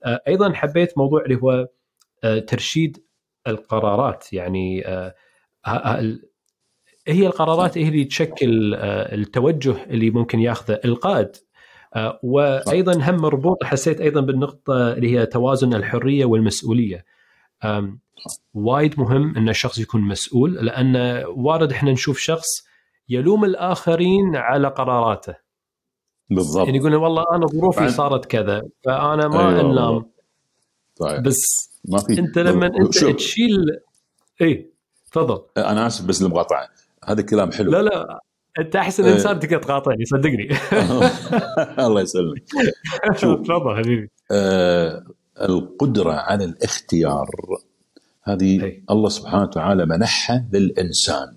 [0.05, 1.69] آه، أيضا حبيت موضوع اللي هو
[2.25, 3.03] آه، ترشيد
[3.47, 5.14] القرارات يعني آه،
[7.09, 11.36] هي القرارات هي اللي تشكل آه، التوجه اللي ممكن ياخذه القائد.
[11.97, 17.05] آه، وأيضا هم مربوط حسيت أيضا بالنقطة اللي هي توازن الحرية والمسؤولية.
[18.55, 22.47] وايد مهم إن الشخص يكون مسؤول لأن وارد إحنا نشوف شخص
[23.09, 25.34] يلوم الآخرين على قراراته.
[26.30, 26.66] بالضبط.
[26.66, 29.61] يعني يقول والله أنا ظروفي صارت كذا فأنا ما أيوة.
[29.61, 30.11] أنام.
[30.97, 32.18] طيب بس ما في.
[32.18, 33.16] انت لما انت شوف.
[33.16, 33.66] تشيل
[34.43, 34.70] اي
[35.12, 35.43] تفضل.
[35.57, 36.68] أنا آسف بس المقاطعه
[37.05, 37.70] هذا الكلام حلو.
[37.70, 38.20] لا لا
[38.59, 39.12] أنت احسن إيه.
[39.12, 40.49] انسان تقدر تقاطعني صدقني.
[41.87, 42.43] الله يسلمك.
[43.16, 43.41] شوف.
[43.49, 44.11] تفضل حبيبي.
[44.31, 45.05] آه
[45.41, 47.26] القدرة على الاختيار
[48.22, 48.83] هذه أي.
[48.91, 51.37] الله سبحانه وتعالى منحها للإنسان.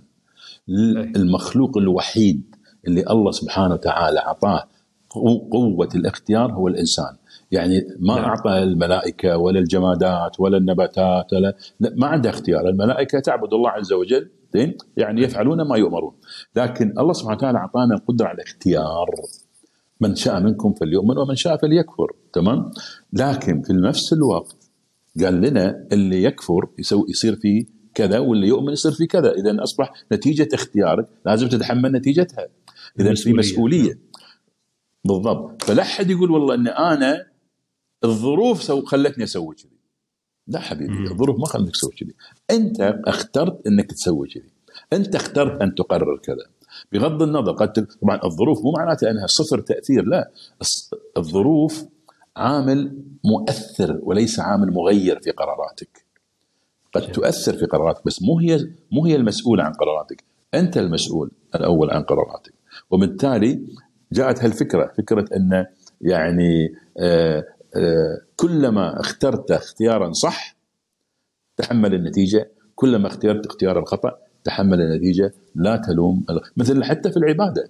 [0.69, 1.11] أي.
[1.15, 2.55] المخلوق الوحيد
[2.87, 4.67] اللي الله سبحانه وتعالى أعطاه
[5.09, 7.15] قو- قوة الاختيار هو الإنسان.
[7.53, 8.25] يعني ما نعم.
[8.25, 12.69] أعطى الملائكة ولا الجمادات ولا النباتات ولا لا ما عنده اختيار.
[12.69, 16.13] الملائكة تعبد الله عز وجل زين؟ يعني يفعلون ما يؤمرون.
[16.55, 19.09] لكن الله سبحانه وتعالى أعطانا القدرة على الاختيار.
[20.01, 22.11] من شاء منكم فليؤمن ومن شاء فليكفر.
[22.33, 22.71] تمام؟
[23.13, 24.69] لكن في نفس الوقت
[25.23, 29.31] قال لنا اللي يكفر يسوي يصير فيه كذا واللي يؤمن يصير فيه كذا.
[29.31, 32.47] اذا أصبح نتيجة اختيارك لازم تتحمل نتيجتها.
[32.99, 33.33] اذا في.
[33.33, 33.99] مسؤولية.
[35.05, 35.63] بالضبط.
[35.63, 37.32] فلا أحد يقول والله إن أنا
[38.03, 39.79] الظروف سو خلتني أسوي كذي.
[40.47, 41.11] لا حبيبي مم.
[41.11, 42.15] الظروف ما خلتك تسوي كذي.
[42.51, 44.49] أنت اخترت إنك تسوي كذي.
[44.93, 46.45] أنت اخترت أن تقرر كذا.
[46.91, 50.31] بغض النظر قد طبعا الظروف مو معناتها أنها صفر تأثير لا.
[51.17, 51.85] الظروف
[52.35, 56.05] عامل مؤثر وليس عامل مغير في قراراتك.
[56.93, 57.11] قد.
[57.11, 60.23] تؤثر في قراراتك بس مو هي مو هي المسؤوله عن قراراتك.
[60.53, 62.53] أنت المسؤول الأول عن قراراتك.
[62.91, 63.61] وبالتالي
[64.11, 65.65] جاءت هالفكرة فكرة أن
[66.01, 67.45] يعني آه
[68.35, 70.55] كلما اخترت اختيارا صح
[71.57, 72.51] تحمل النتيجة.
[72.75, 75.33] كلما اخترت اختيارا خطأ تحمل النتيجة.
[75.55, 76.25] لا تلوم
[76.57, 77.69] مثل حتى في العبادة.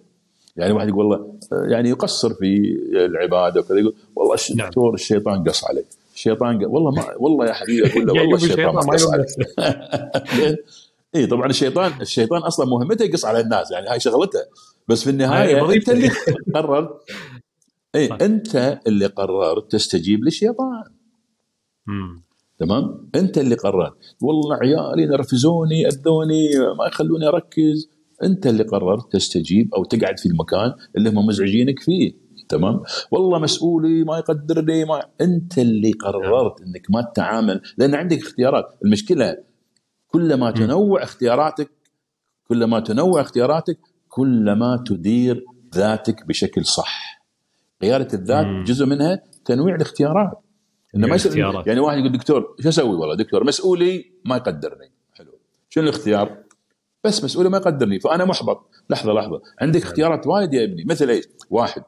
[0.58, 4.70] يعني واحد يقول والله يعني يقصر في العبادة وكذا يقول والله الش- نعم.
[4.94, 5.86] الشيطان قص عليك
[6.16, 9.46] الشيطان قص والله ما والله يا حبيبي أقول له يعني والله الشيطان ما قص نفسه.
[11.16, 14.40] اي طبعا الشيطان الشيطان أصلا مهمته يقص على الناس يعني هاي شغلته.
[14.88, 15.90] بس في النهاية هاي أنت.
[15.90, 16.10] اللي
[16.56, 16.90] قررت
[17.96, 18.18] اي صح.
[18.22, 20.84] أنت اللي قررت تستجيب للشيطان.
[22.60, 23.94] تمام؟ أنت اللي قررت.
[24.22, 27.90] والله عيالي نرفزوني أذوني ما يخلوني أركز.
[28.24, 32.14] أنت اللي قررت تستجيب أو تقعد في المكان اللي هم مزعجينك فيه.
[32.50, 37.62] تمام؟ والله مسؤولي ما يقدرني ما أنت اللي قررت إنك ما تتعامل.
[37.78, 38.66] لأن عندك اختيارات.
[38.86, 39.38] المشكلة
[40.08, 41.70] كلما تنوع اختياراتك
[42.48, 47.23] كلما تنوع اختياراتك كلما تدير ذاتك بشكل صح.
[47.84, 48.64] قياده الذات مم.
[48.64, 50.32] جزء منها تنويع الاختيارات.
[50.96, 51.64] إنه ما يصير.
[51.68, 54.92] يعني واحد يقول دكتور شو أسوي والله دكتور؟ مسؤولي ما يقدرني.
[55.14, 55.32] حلو.
[55.70, 56.38] شنو الاختيار؟
[57.04, 58.70] بس مسؤولي ما يقدرني فأنا محبط.
[58.90, 59.42] لحظة لحظة.
[59.62, 60.84] عندك اختيارات وايد يا ابني.
[60.86, 61.84] مثل إيش؟ واحد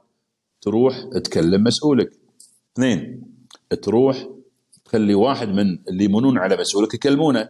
[0.61, 2.11] تروح تكلم مسؤولك.
[2.73, 3.21] اثنين
[3.81, 4.27] تروح
[4.85, 7.49] تخلي واحد من اللي يمنون على مسؤولك يكلمونه.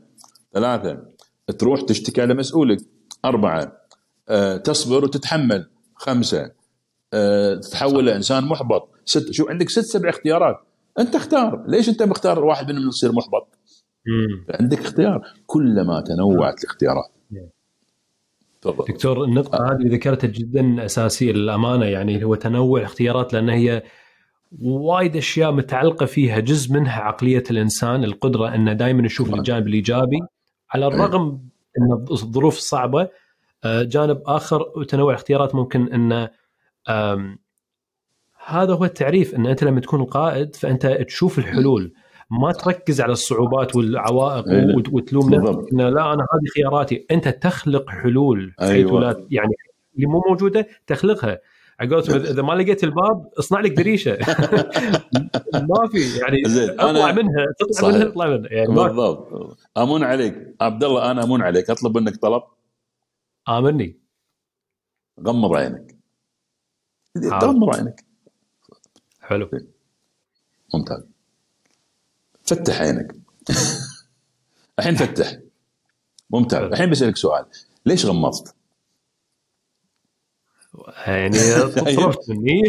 [0.53, 1.05] ثلاثة
[1.59, 2.79] تروح تشتكي على مسؤولك.
[3.25, 3.77] أربعة
[4.29, 5.69] أه تصبر وتتحمل.
[5.95, 6.51] خمسة
[7.61, 8.89] تتحول لإنسان محبط.
[9.05, 10.55] ست شو عندك ست سبع اختيارات.
[10.99, 11.63] أنت اختار.
[11.67, 13.47] ليش أنت مختار واحد منهم يصير محبط؟
[14.07, 14.45] مم.
[14.59, 15.21] عندك اختيار.
[15.45, 17.11] كلما تنوعت الاختيارات.
[18.61, 18.85] تفضل.
[18.93, 23.83] دكتور النقطة هذه اللي ذكرتها جدا أساسية للأمانة يعني هو تنوع الاختيارات لأن هي
[24.61, 29.39] وايد أشياء متعلقة فيها جزء منها عقلية الإنسان القدرة أنه دائما يشوف طبعاً.
[29.39, 30.19] الجانب الإيجابي.
[30.71, 31.39] على الرغم
[31.77, 33.09] أن الظروف صعبة
[33.63, 36.27] آه، جانب آخر وتنوع الاختيارات ممكن أن آم،
[38.45, 41.93] هذا هو التعريف أن أنت لما تكون القائد فأنت تشوف الحلول.
[42.31, 44.45] ما تركز على الصعوبات والعوائق.
[44.77, 45.33] وت- وتلوم.
[45.33, 47.05] نفسك إنه لا أنا هذه خياراتي.
[47.11, 48.99] أنت تخلق حلول حيث أيوة.
[49.01, 49.51] لا يعني
[49.95, 51.39] اللي مو موجودة تخلقها.
[51.79, 54.11] على قولتهم إذا ما لقيت الباب اصنع لك دريشه
[55.69, 56.37] ما في يعني
[56.79, 57.95] اطلع أنا- منها تطلع صحيح.
[57.95, 58.49] منها تطلع منها.
[58.51, 59.57] يعني ما بالضبط.
[59.77, 60.55] امون عليك.
[60.61, 61.69] عبد الله أنا امون عليك.
[61.69, 62.43] أطلب منك طلب؟
[63.49, 63.99] امني
[65.27, 65.94] غمض عينك.
[67.17, 68.05] غمض عينك.
[69.21, 69.49] حلو.
[70.73, 71.03] ممتاز.
[72.43, 73.15] فتح عينك.
[74.79, 75.37] الحين فتح.
[76.29, 76.71] ممتاز.
[76.71, 77.45] الحين بسألك سؤال.
[77.85, 78.55] ليش غمضت؟
[81.07, 81.37] يعني
[81.95, 82.61] طلبت مني.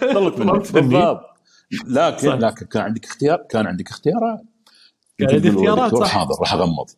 [0.00, 0.88] طلبت منك طلبت مني.
[0.88, 1.20] بالضبط.
[1.86, 2.28] لكن.
[2.28, 4.40] لكن كان عندك اختيار كان عندك اختيارات.
[5.18, 6.08] كان عندي اختيارات، صح.
[6.08, 6.90] حاضر راح أغمض.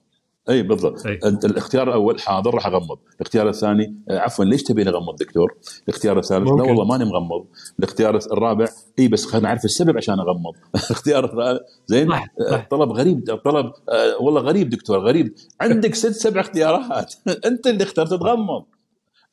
[0.51, 1.07] أي بالضبط.
[1.07, 1.19] أي.
[1.25, 2.99] أنت الاختيار الأول حاضر راح أغمض.
[3.17, 5.55] الاختيار الثاني آه، عفوا ليش تبيني اغمض دكتور؟
[5.89, 6.69] الاختيار الثالث لا ممكن.
[6.71, 7.45] والله ماني مغمض.
[7.79, 8.67] الاختيار الرابع
[8.99, 10.53] إي بس خلينا نعرف السبب عشان أغمض.
[10.87, 12.27] الاختيار الثالث زين؟ صح،.
[12.51, 15.35] آه، طلب غريب طلب آه، والله غريب دكتور غريب.
[15.61, 17.15] عندك ست سبع اختيارات.
[17.47, 18.65] أنت اللي اخترت تغمض.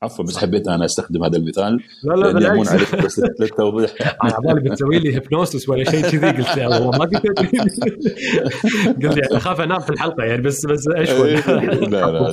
[0.04, 2.72] عفوا بس حبيت أنا أستخدم هذا المثال لا لا بالعكس.
[2.72, 3.92] عليك بس للتوضيح.
[4.22, 7.28] على بالي بتسوي لي هيبنوسس ولا شيء كذي قلت الله ما قلت
[9.06, 11.34] قلت يعني أخاف أنام في الحلقة يعني بس بس اشوى
[11.92, 12.32] لا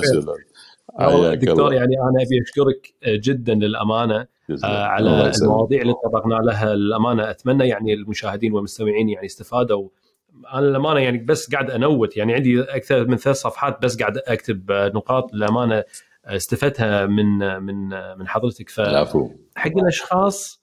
[0.99, 1.73] لا دكتور.
[1.73, 4.25] يعني أنا أبي أشكرك جدا للأمانة
[4.63, 5.31] آه، على.
[5.41, 6.73] المواضيع اللي طرقنا لها.
[6.73, 9.89] الامانه أتمنى يعني المشاهدين والمستمعين يعني استفادوا.
[10.53, 14.71] أنا الامانه يعني بس قاعد أنوت يعني عندي أكثر من ثلاث صفحات بس قاعد أكتب
[14.71, 15.33] آه، نقاط.
[15.33, 15.83] للأمانة
[16.25, 18.69] استفدتها من من من حضرتك.
[18.69, 18.79] ف
[19.55, 20.61] حق الأشخاص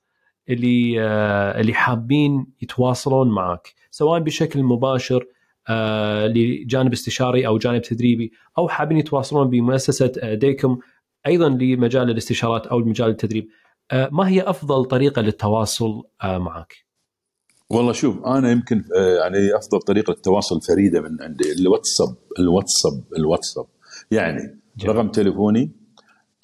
[0.49, 5.27] اللي آه، اللي حابين يتواصلون معك سواء بشكل مباشر
[5.69, 10.79] آه، لجانب استشاري أو جانب تدريبي أو حابين يتواصلون بمؤسسة آه، ديكم
[11.27, 13.49] أيضا لمجال الاستشارات أو مجال التدريب
[13.93, 16.75] ما هي أفضل طريقة للتواصل معك؟
[17.71, 23.67] والله شوف أنا يمكن يعني أفضل طريقة التواصل فريدة من عندي الواتساب الواتساب الواتساب.
[24.11, 24.97] يعني جميل.
[24.97, 25.73] رقم تليفوني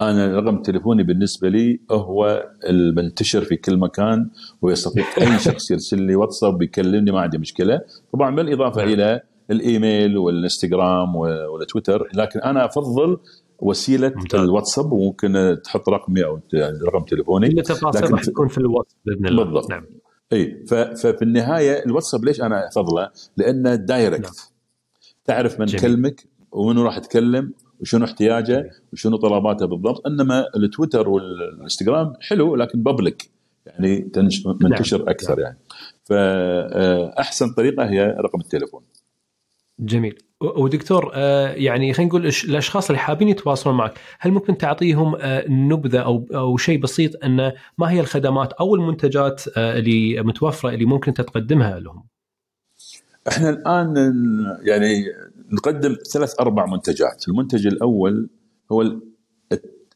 [0.00, 4.30] أنا رقم تليفوني بالنسبة لي هو المنتشر في كل مكان
[4.62, 7.80] ويستطيع أي شخص يرسل لي واتساب يكلمني ما عندي مشكلة
[8.12, 8.92] طبعا بالإضافة نعم.
[8.92, 9.20] إلى
[9.50, 13.18] الإيميل والإنستغرام والتويتر لكن أنا أفضل
[13.58, 14.40] وسيلة ممتاز.
[14.40, 18.96] الواتساب وممكن تحط رقمي أو يعني رقم تليفوني كل التفاصيل لكن راح تكون في الواتس
[19.06, 19.70] بإذن الله بالضبط.
[19.70, 19.86] نعم
[20.32, 24.32] إي ففي النهاية الواتساب ليش أنا أفضله؟ لأنه direct نعم.
[25.24, 25.80] تعرف من جميل.
[25.82, 26.24] كلمك
[26.54, 28.70] ومنو راح يتكلم وشنو احتياجه.
[28.92, 30.06] وشنو طلباته بالضبط.
[30.06, 33.30] إنما التويتر والإنستغرام حلو لكن public
[33.66, 35.58] يعني تنش- منتشر أكثر يعني.
[36.04, 38.82] فاحسن طريقة هي رقم التليفون.
[39.78, 40.18] جميل.
[40.40, 45.98] ودكتور آه، يعني خلينا نقول الأشخاص اللي حابين يتواصلون معك هل ممكن تعطيهم آه، نبذة
[45.98, 51.08] أو أو شيء بسيط إن ما هي الخدمات أو المنتجات آه، اللي متوفرة اللي ممكن
[51.08, 52.04] انت تقدمها لهم؟
[53.28, 53.94] إحنا الآن
[54.62, 55.04] يعني
[55.52, 58.28] نقدم ثلاث أربع منتجات، المنتج الأول
[58.72, 59.00] هو ال-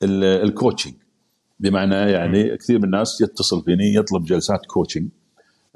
[0.03, 0.95] ال- coaching
[1.61, 5.09] بمعنى يعني كثير من الناس يتصل فيني يطلب جلسات coaching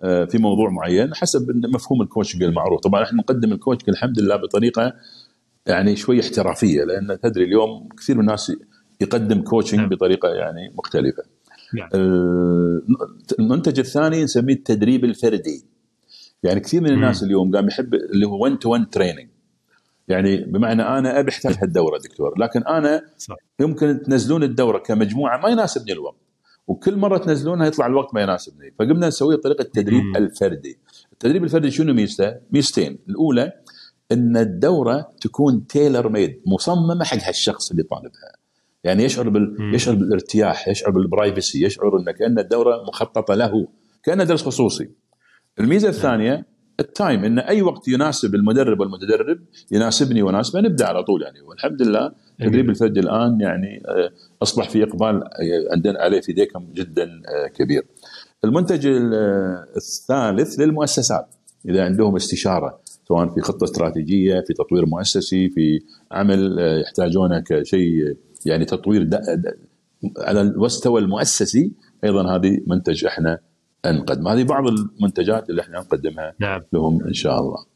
[0.00, 4.36] آه، في موضوع معين حسب مفهوم ال coaching المعروف، طبعا إحنا نقدم الكوتشنج الحمد لله
[4.36, 4.92] بطريقة
[5.66, 8.52] يعني شوي احترافية لأن تدري اليوم كثير من الناس
[9.00, 9.88] يقدم coaching نعم.
[9.88, 11.22] بطريقة يعني مختلفة.
[11.74, 11.88] نعم.
[13.38, 15.64] المنتج الثاني نسميه التدريب الفردي
[16.42, 17.22] يعني كثير من الناس.
[17.22, 19.28] اليوم قام يحب اللي هو 1 to 1 training
[20.08, 23.36] يعني بمعنى أنا أبي احتاج هالدورة دكتور لكن أنا صح.
[23.60, 26.16] يمكن تنزلون الدورة كمجموعة ما يناسبني الوقت.
[26.66, 28.74] وكل مرة تنزلونها يطلع الوقت ما يناسبني.
[28.78, 30.16] فقمنا نسوي طريقة التدريب مم.
[30.16, 30.78] الفردي.
[31.12, 32.98] التدريب الفردي شنو ميزته؟ ميزتين.
[33.08, 33.52] الأولى
[34.12, 38.32] إن الدورة تكون tailor made مصممة حق هالشخص اللي طالبها.
[38.84, 39.56] يعني يشعر بال...
[39.58, 39.74] مم.
[39.74, 43.68] يشعر بالارتياح يشعر بال privacy يشعر ان كأن الدورة مخططة له
[44.02, 44.90] كأنه درس خصوصي.
[45.60, 46.46] الميزة الثانية
[46.82, 49.38] ال time إن أي وقت يناسب المدرب والمتدرب
[49.70, 51.40] يناسبني ويناسبه نبدأ على طول يعني.
[51.40, 54.10] والحمد لله تدريب الفرد الآن يعني آه،
[54.42, 55.28] أصبح في إقبال آه،
[55.72, 57.82] عندنا عليه في ديكم جدا آه، كبير.
[58.44, 59.14] المنتج ال-
[59.76, 61.26] الثالث للمؤسسات.
[61.68, 65.80] إذا عندهم استشارة سواء في خطة استراتيجية في تطوير مؤسسي في
[66.12, 66.56] عمل
[66.86, 68.16] يحتاجونه كشيء
[68.46, 69.08] يعني تطوير
[70.18, 71.72] على المستوى المؤسسي
[72.04, 73.38] أيضا هذه منتج إحنا
[73.86, 74.28] نقدم.
[74.28, 76.62] هذه بعض المنتجات اللي إحنا نقدمها نعم.
[76.72, 77.66] لهم إن شاء الله.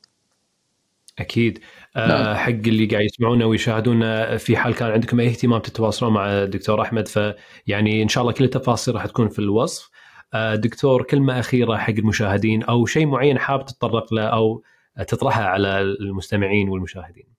[1.19, 1.59] أكيد.
[1.97, 2.35] آه نعم.
[2.37, 7.09] حق اللي قاعد يسمعونا ويشاهدونا في حال كان عندكم أي اهتمام تتواصلون مع الدكتور أحمد
[7.09, 9.91] فيعني إن شاء الله كل التفاصيل راح تكون في الوصف.
[10.35, 14.63] آه دكتور كلمة أخيرة حق المشاهدين أو شيء معين حاب تتطرق له أو
[15.09, 17.36] تطرحه على المستمعين والمشاهدين.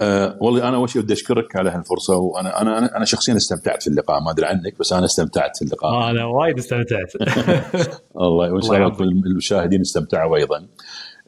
[0.00, 3.90] أه والله أنا أول شيء بدي أشكرك على هالفرصة وأنا أنا أنا, شخصيا استمتعت في
[3.90, 5.90] اللقاء ما أدري عنك بس أنا استمتعت في اللقاء.
[5.90, 7.12] آه أنا وايد استمتعت.
[8.16, 10.66] الله وإن شاء الله المشاهدين استمتعوا أيضا.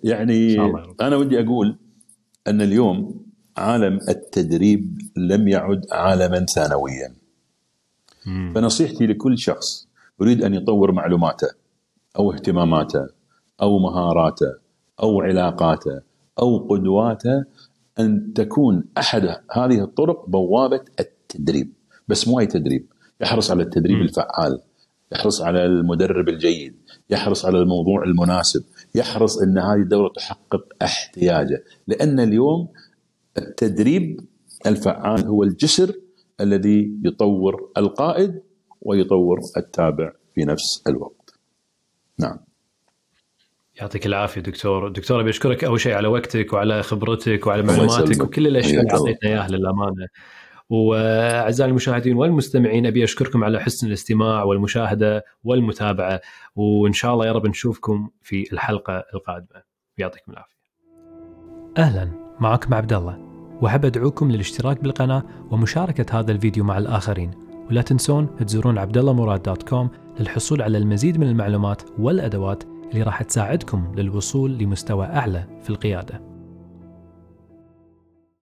[0.04, 0.60] يعني.
[1.00, 1.78] أنا ودي أقول
[2.46, 3.24] أن اليوم
[3.56, 7.14] عالم التدريب لم يعد عالما ثانويا.
[8.26, 8.52] مم.
[8.54, 9.88] فنصيحتي لكل شخص
[10.20, 11.48] يريد أن يطور معلوماته
[12.18, 13.06] أو اهتماماته
[13.62, 14.54] أو مهاراته
[15.02, 16.00] أو علاقاته
[16.38, 17.44] أو قدواته
[18.00, 21.72] أن تكون أحد هذه الطرق بوابة التدريب.
[22.08, 22.86] بس مو أي تدريب.
[23.20, 24.00] يحرص على التدريب.
[24.00, 24.60] الفعال.
[25.12, 26.74] يحرص على المدرب الجيد.
[27.10, 28.64] يحرص على الموضوع المناسب.
[28.94, 31.64] يحرص أن هذه الدورة تحقق احتياجه.
[31.86, 32.68] لأن اليوم
[33.38, 34.20] التدريب
[34.66, 35.94] الفعال هو الجسر
[36.40, 38.42] الذي يطور القائد
[38.82, 41.34] ويطور التابع في نفس الوقت.
[42.18, 42.38] نعم.
[43.80, 48.46] يعطيك العافية دكتور، دكتور أبي أشكرك أول شيء على وقتك وعلى خبرتك وعلى معلوماتك وكل
[48.46, 50.06] الأشياء اللي اعطيتنا اياها للامانه.
[50.70, 56.20] وأعزائي المشاهدين والمستمعين أبي أشكركم على حسن الاستماع والمشاهدة والمتابعة
[56.54, 59.62] وإن شاء الله يا رب نشوفكم في الحلقة القادمة.
[59.98, 60.56] يعطيكم العافية.
[61.78, 62.10] أهلا
[62.40, 63.18] معكم عبد الله
[63.62, 67.30] وأحب أدعوكم للاشتراك بالقناة ومشاركة هذا الفيديو مع الآخرين
[67.70, 73.92] ولا تنسون تزورون عبدالله دوت كوم للحصول على المزيد من المعلومات والأدوات اللي راح تساعدكم
[73.96, 76.29] للوصول لمستوى أعلى في القيادة.